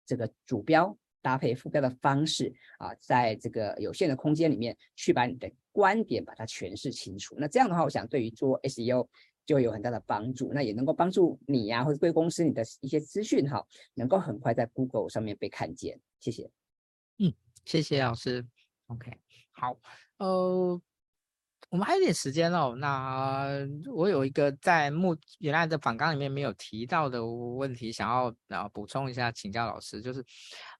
[0.05, 9.07] 这个主标搭配副标的方式啊，在这个有限的空间里面去把你的观点把它诠释清楚，那这样的话，我想对于做 SEO
[9.47, 10.53] 就有很大的帮助。
[10.53, 13.65] 那也能够帮助你呀、或者贵公司你的一些资讯哈，
[13.95, 16.01] 能够很快在 Google 上面被看见。
[16.19, 16.51] 谢谢。
[17.19, 17.33] 嗯，
[17.65, 18.45] 谢谢老师。
[18.89, 19.13] OK，
[19.53, 19.79] 好，
[20.17, 20.83] 呃。
[21.71, 23.47] 我们还有点时间哦，那
[23.93, 30.25] 我有一个在目原来的访纲里面没有提到的问题，想要然后补充一下，请教老师，就是，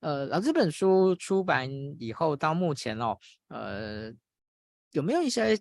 [0.01, 1.69] 呃，老师这本书出版
[1.99, 3.19] 以后到目前哦，
[3.49, 4.11] 呃，
[4.99, 5.57] 有没有一些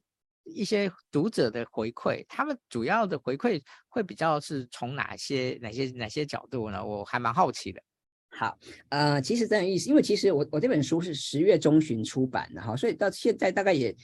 [0.46, 2.26] 一些读者的回馈？
[2.28, 6.84] 他们主要的回馈会比较是从哪些哪些哪些角度呢？
[6.84, 7.80] 我还蛮好奇的。
[8.32, 8.58] 好，
[8.90, 13.96] 呃，其实真有意思，因为其实我我这本书是十月中旬出版的哈，所以到现在大概也。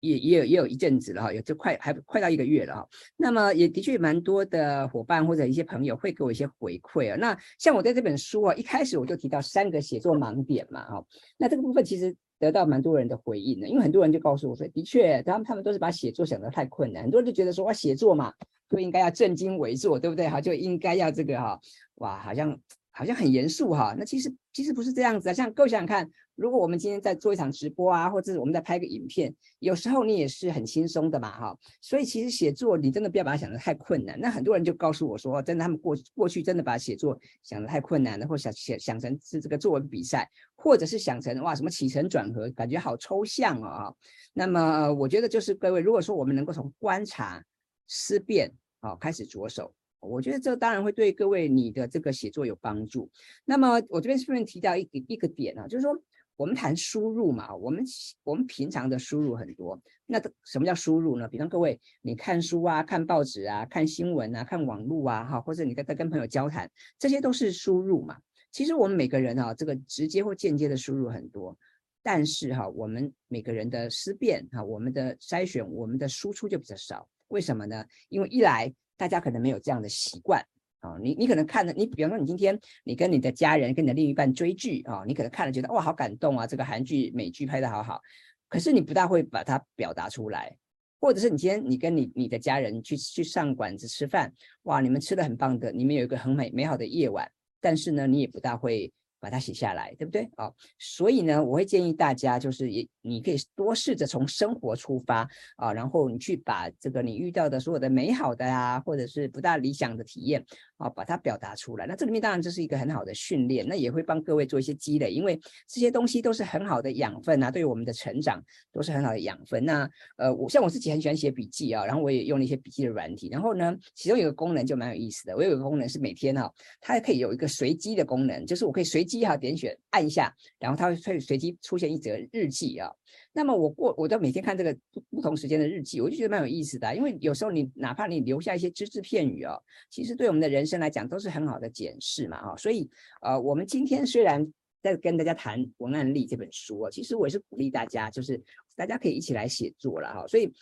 [0.00, 2.86] 也也有也有一阵子了哈，也就快还快到一个月了哈。
[3.16, 7.16] 那么也的确蛮多的伙伴或者一些朋友会给我一些回馈啊。
[7.16, 11.06] 那像我在这本书啊，一开始我就提到三个写作盲点嘛哈。
[11.38, 12.14] 那这个部分其实
[12.44, 18.32] 得到蛮多人的回应的，因为很多人就告诉我说，的确，他们他们都是把写作想得太困难，很多人就觉得说哇，写作嘛
[18.68, 20.40] 就应该要正襟危坐，对不对哈？
[20.40, 21.60] 就应该要这个哈，
[21.96, 22.58] 哇，好像。
[22.96, 25.32] 好像很严肃哈，那其实其实不是这样子啊。
[25.32, 31.58] 像各位想想看，如果我们今天在做一场直播啊，或者是我们在拍个影片，有时候你也是很轻松的嘛哈。
[31.80, 34.16] 所以其实写作你真的不要把它想得太困难。
[34.20, 43.92] 那很多人就告诉我说，真的他们过过去真的把写作想得太困难了，或想想想成是这个作文比赛，或者是想成哇什么起承转合，感觉好抽象哦。
[44.32, 47.44] 那么我觉得就是各位，如果说我们能够从观察、
[47.88, 49.74] 思辨好开始着手。
[50.04, 53.10] 我觉得这当然会对各位你的这个写作有帮助。
[53.44, 55.96] 那么我这边顺便提到一一个点啊，就是说
[56.36, 57.84] 我们谈输入嘛，我们
[58.24, 59.80] 我们平常的输入很多。
[60.06, 61.28] 那什么叫输入呢？
[61.28, 68.18] 比方各位你看书啊、看报纸啊、看新闻啊、看网络啊，哈，或者你在跟朋友交谈，这些都是输入嘛。
[68.50, 71.56] 其实我们每个人啊，这个直接或间接的输入很多，
[72.02, 77.08] 但是哈，我们每个人的思辨哈，我们的筛选，我们的输出就比较少。
[77.28, 77.84] 为什么呢？
[78.08, 78.74] 因为一来。
[78.96, 80.40] 大家可能没有这样的习惯
[80.80, 88.00] 啊，你你可能看了，你比方说你今天你跟你的家人跟你的另一半追剧啊，你可能看了觉得哇好感动啊，这个韩剧美剧拍的好好，
[88.48, 90.56] 可是你不大会把它表达出来，
[91.00, 94.32] 或者是你今天你跟你你的家人去去上馆子吃饭，
[94.64, 97.30] 哇你们吃的很棒的，你们有一个很美美好的夜晚，
[97.60, 98.92] 但是呢你也不大会。
[99.24, 100.54] 把它写下来，对不对哦？
[100.78, 110.44] 所以呢，我会建议大家，就是也你可以多试着从生活出发啊，然后你去把这个你遇到的所有的美好的啊，或者是不大理想的体验
[110.76, 111.86] 啊，把它表达出来。
[111.86, 119.64] 那这里面当然这是一个很好的训练，那也会帮各位做一些积累，因为这些东西都是很好的养分啊，对于我们的成长都是很好的养分。
[119.64, 126.52] 那呃，我像我自己很喜欢写笔记啊，然后我也用了一些笔记的软体，然后呢，其中有个功能就蛮有意思的，我有个功能是每天哈、
[126.82, 129.13] 它还可以有一个随机的功能，就是我可以随机。
[129.18, 132.90] 记号点选按下，然后它会随随机出现一则日记啊。
[133.32, 134.76] 那么我过我都每天看这个
[135.10, 136.94] 不同时间的日记，我就觉得蛮有意思的。
[136.96, 139.56] 因为有时候你哪怕你留下一些只字片语啊，
[139.90, 142.56] 其实对我们的人生来讲都是很好的检视嘛啊。
[142.56, 142.90] 所以
[143.22, 144.52] 呃，我们今天虽然
[144.82, 148.42] 在跟大家谈文案力这本书啊，其实我也是鼓励大家，就是
[148.76, 150.26] 大家可以一起来写作了哈。
[150.26, 150.52] 所以。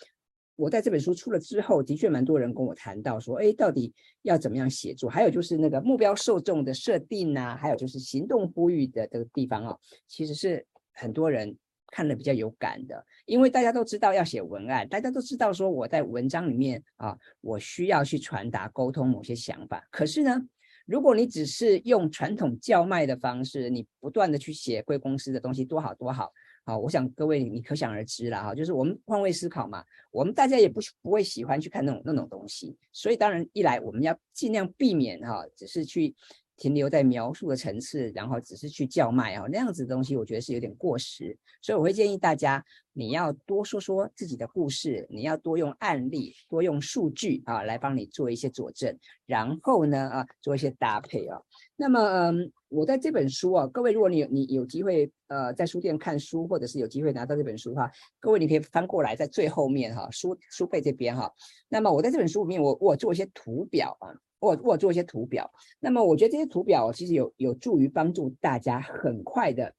[0.57, 3.93] 我在这本书出了之后，的确蛮多人跟我谈到说，哎，到底
[4.23, 5.09] 要怎么样写作？
[5.09, 9.77] 还有就是那个目标受众的设定啊，还有就是行动呼吁的这个地方啊，
[10.07, 13.05] 其实是很多人看了比较有感的。
[13.25, 19.83] 因为大家都知道要写文案，大家都知道说我在文章里面啊，我需要去传达沟通某些想法。
[19.91, 20.39] 可是呢，
[20.85, 26.31] 如果你只是用传统叫卖的方式，你不断的去写贵公司的东西，多好多好。
[26.65, 36.15] 好，我想各位你可想而知了哈，就是我们换位思考嘛，我们大家也不不会喜欢去看那种那种东西，所以当然一来我们要尽量避免哈，只是去。
[36.55, 41.37] 停留在描述的层次，然后只是去叫卖啊，那样子的东西，我觉得是有点过时。
[41.61, 48.97] 所以我会建议大家，你要多说说自己的故事，你要多用案例、多用数据啊，来帮你做一些佐证，
[49.27, 51.41] 然后呢啊，做一些搭配啊。
[51.75, 61.31] 那么嗯，我在这本书啊，各位如果你有你有机会呃在书店看书，或者是有机会拿到这本书的话，各位你可以翻过来，在最后面哈书书背这边哈。
[61.69, 64.09] 那么我在这本书里面，我我做一些图表啊。
[64.43, 65.49] 我我做一些图表，
[65.79, 69.73] 那么我觉得这些图表其实有有助于帮助大家很快的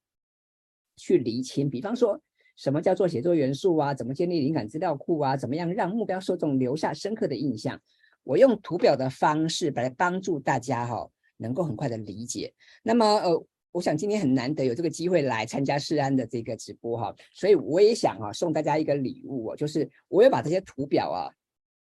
[0.95, 2.17] 去厘清，比方说
[2.55, 7.77] 什么叫做写作元素啊，怎么建立灵感资料库啊，怎么样让目标受众留下深刻的印象。
[8.23, 11.09] 我用图表的方式来帮助大家哈、
[11.43, 12.51] 能够很快的理解。
[12.81, 21.29] 那么呃，我想今天很难得有这个机会来参加世安的这个直播哈，所以我也想啊送大家一个礼物哦，就是我要把这些图表啊。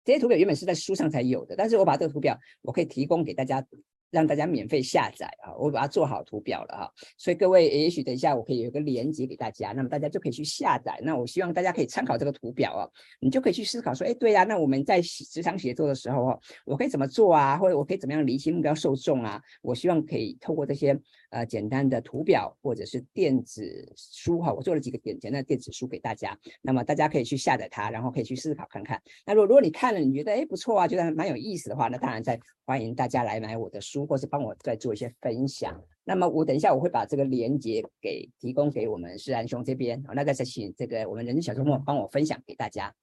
[0.06, 3.66] 这些图表原本是在书上才有的，但是我把这个图表，我可以提供给大家
[4.14, 11.00] 让大家免费下载啊，我把它做好图表了哈，所以各位也许等一下我可以有个连接给大家，那么大家就可以去下载。
[11.04, 12.88] 那我希望大家可以参考这个图表啊，
[13.20, 17.58] 你就可以去思考说，哎，对呀，那我们在职场写作的时候哦，我可以怎么做啊？
[17.58, 19.42] 或者我可以怎么样厘清目标受众啊？
[19.64, 20.96] 我希望可以透过这些
[21.32, 29.02] 呃简单的图表或者是电子书哈，我做了几个简简单的电子书给大家，那么大家可以去下载它，然后可以去思考看看。
[29.26, 34.03] 那如果如果你看了你觉得哎不错啊，觉得还蛮有意思的话，那当然再欢迎大家来买我的书。
[34.06, 42.94] 或是帮我再做一些分享，那么我等一下我会把这个连接给提供给我们施然兄这边，好，那再请这个我们人生小周末帮我分享给大家，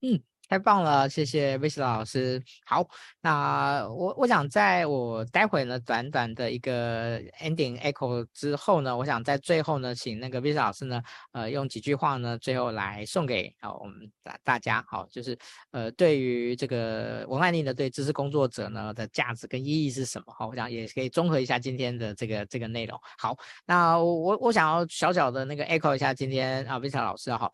[0.00, 0.20] 嗯。
[0.52, 2.38] 太棒了，谢谢 Vista 老师。
[2.66, 2.86] 好，
[3.22, 14.84] 那我我想在我待会呢短短的一个 ending echo 之后呢，我想在最后呢，请那个 Vista 老师呢，呃，用几句话呢，最后来送给啊我们大大家。
[14.86, 15.34] 好，就是
[15.70, 20.34] 呃，对于这个文案力呢，对知识工作者呢的价值跟意义是什么？
[20.34, 23.00] 好，我想也可以综合一下今天的这个这个内容。
[23.16, 23.34] 好，
[23.64, 27.50] 那我我想要小小的那个 echo 一下今天啊 Vista 老师好。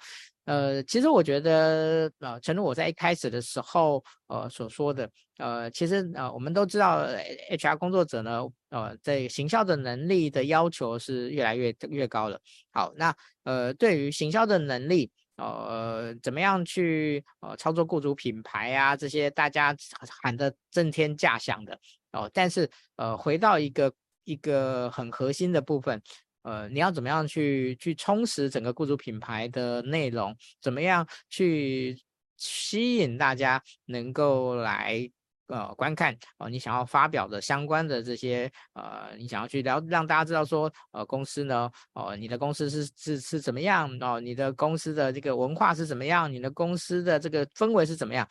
[0.49, 7.05] 呃，其实我觉得，呃，诚如我在一开始的时候，呃，所说的，呃，其实，呃，我们都知道
[7.51, 12.41] ，HR 工作者呢，呃，在行销的能力的要求是越来越越高了。
[12.73, 19.77] 好，那，呃，对于行销的能力，呃，怎么样去，呃，操作雇主品牌啊，这些大家
[20.23, 21.79] 喊得震天价响的，
[22.13, 23.93] 哦、但是，呃，回到一个
[24.25, 26.01] 一个很核心的部分。
[26.49, 30.35] 呃，你要怎么样去去充实整个雇主品牌的内容？
[30.63, 31.95] 怎么样去
[32.39, 35.11] 吸引大家能够来
[35.49, 48.27] 呃观看呃你想要发表的相关的这些呃，你想要去聊让大家知道说呃公司呢哦、呃，你的公司是是是怎么样哦、你的公司的这个文化是怎么样，你的公司的这个氛围是怎么样？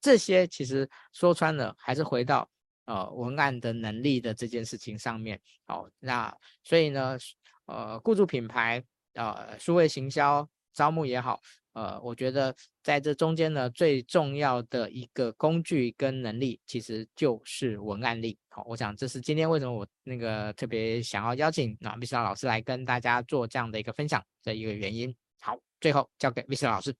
[0.00, 2.48] 这些其实说穿了还是回到
[2.88, 5.88] 呃文案的能力的这件事情上面哦。
[6.00, 6.34] 那
[6.64, 7.16] 所以呢？
[7.70, 8.82] 呃，雇主品牌，
[9.12, 11.38] 呃，数位行销招募也好，
[11.74, 18.38] 呃，我觉得在这中间呢，最重要的一个工具跟能力，其实就是文案力。
[18.48, 25.14] 好，我想这是今天为什么我那个特别想要邀请那 Vista 老师来跟大家做这样的一个分享的一个原因。
[25.38, 26.94] 好，最后交给 Vista 老师。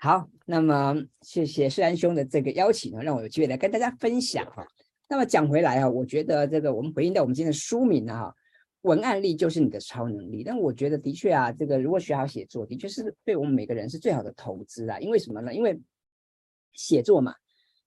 [0.00, 4.66] 好，那么谢谢世安兄的这个邀请呢，让我有机会来跟大家分享哈。
[5.08, 8.32] 那么讲回来啊，我觉得这个我们回应到我们今天的书名啊。
[8.82, 15.00] 文案力就是你的超能力，但我觉得的确啊，这个如果学好写作，的确是对我们每个人是最好的投资啊。
[15.00, 15.52] 因为什么呢？
[15.52, 15.76] 因为
[16.72, 17.34] 写作嘛，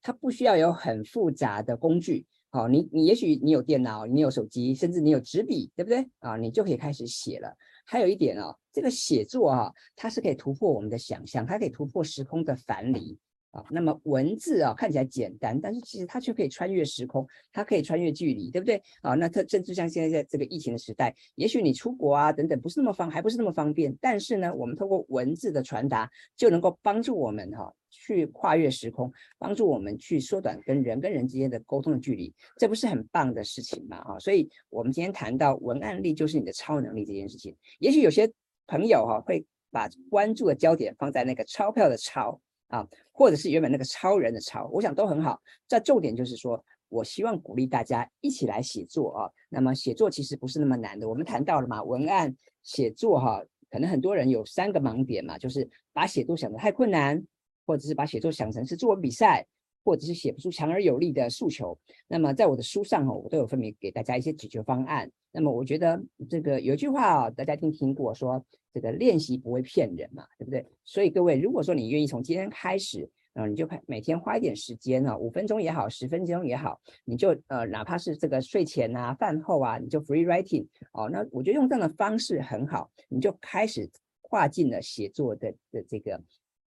[0.01, 2.25] 它不需要有很复杂的工具。
[2.49, 6.35] 好，你你也许你有电脑，你有手机，甚至你有纸笔，对不对啊？
[6.35, 7.55] 你就可以开始写了。
[7.85, 13.17] 还有一点哦，这个写作啊，它是可以突破我们的想象，它可以突破时空的樊篱。
[13.51, 18.79] 啊，那么文字啊看起来简单，但是其实它却可以穿越时空，它可以穿越距离，对不对？
[19.01, 33.97] 啊，那它甚至像现在在这个疫情的时代，也许你出国啊等等不是那么方，还不是那么方便，但是呢，我们通过文字的传达就能够帮助我们哈、去跨越时空，帮助我们去缩短跟人跟人之间的沟通的距离，这不是很棒的事情吗？
[33.97, 38.31] 啊，所以我们今天谈到文案力就是你的超能力这件事情，也许有些
[38.67, 42.39] 朋友哈、会把关注的焦点放在那个钞票的钞。
[42.69, 45.39] 啊，或者是原本那个超人的超，我想都很好。
[45.67, 49.29] 在重点就是说，我希望鼓励大家一起来写作啊。
[49.49, 57.23] 那么写作其实不是那么难的，我们谈到了嘛，文案写作哈、可能很多人有三个盲点嘛，就是把写作想得太困难，
[57.65, 59.45] 或者是把写作想成是作文比赛。
[59.83, 61.77] 或者是写不出强而有力的诉求，
[62.07, 65.09] 那么在我的书上哦，我都有分别给大家一些解决方案。
[65.31, 70.65] 那么我觉得这个有句话啊，大家一定听过说，这个练习不会骗人嘛，对不对？
[70.83, 83.87] 所以各位，如果说你愿意从今天开始，呃，你就每天花一点时间啊，五分钟也好，十分钟也好，你就呃，哪怕是这个睡前啊、饭后啊，你就 free writing 哦，那我觉得用这样的方式很好，你就开始
[84.21, 86.19] 跨进了写作的的这个。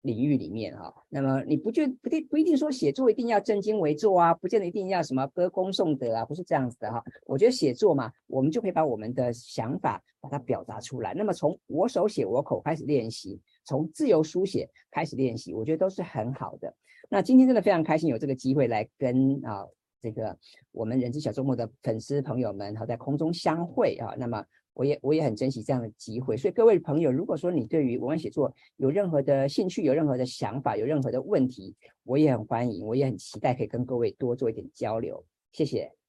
[0.02, 7.02] 领域里面哈，那么你不就不定不一定说写作一定要正襟危坐啊，不见得一定要什么歌功颂德啊，不是这样子的哈。
[7.24, 11.14] 我觉得写作嘛，我们就可以把我们的想法把它表达出来。
[11.14, 16.74] 那么从我手写我口开始练习，从自由书写开始练习，我觉得都是很好的。
[17.08, 19.64] 那今天真的非常开心有这个机会来跟啊
[20.00, 20.36] 这个
[20.72, 24.44] 我们人之小周末的粉丝朋友们好在空中相会啊，那么。
[24.74, 35.24] 我也我也很珍惜这样的机会，所以各位朋友，如果说你对于文案写作有任何的兴趣、有任何的想法、有任何的问题，我也很欢迎，我也很期待可以跟各位多做一点交流。
[35.52, 36.01] 谢谢。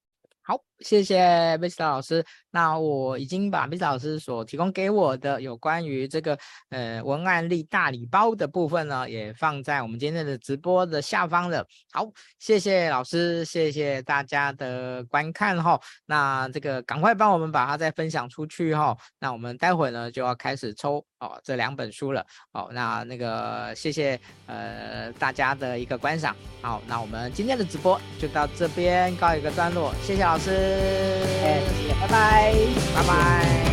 [0.45, 2.23] 好，谢谢 Vista 老师。
[2.51, 6.37] 那我已经把 Vista 老师所提供给我的有关于这个
[6.69, 11.65] 呃文案力大礼包的部分呢，也放在我们今天的直播的下方了。
[11.93, 12.05] 好，
[12.39, 15.79] 谢谢老师，谢谢大家的观看哈。
[16.05, 18.95] 那这个赶快帮我们把它再分享出去哈。
[19.19, 22.23] 那我们待会呢就要开始抽哦这两本书了。
[22.51, 26.35] 哦，那那个谢谢呃大家的一个观赏。
[26.61, 32.55] 好，那我们今天的直播就到这边告一个段落，谢谢老师，谢谢，拜拜，
[32.95, 33.72] 拜拜。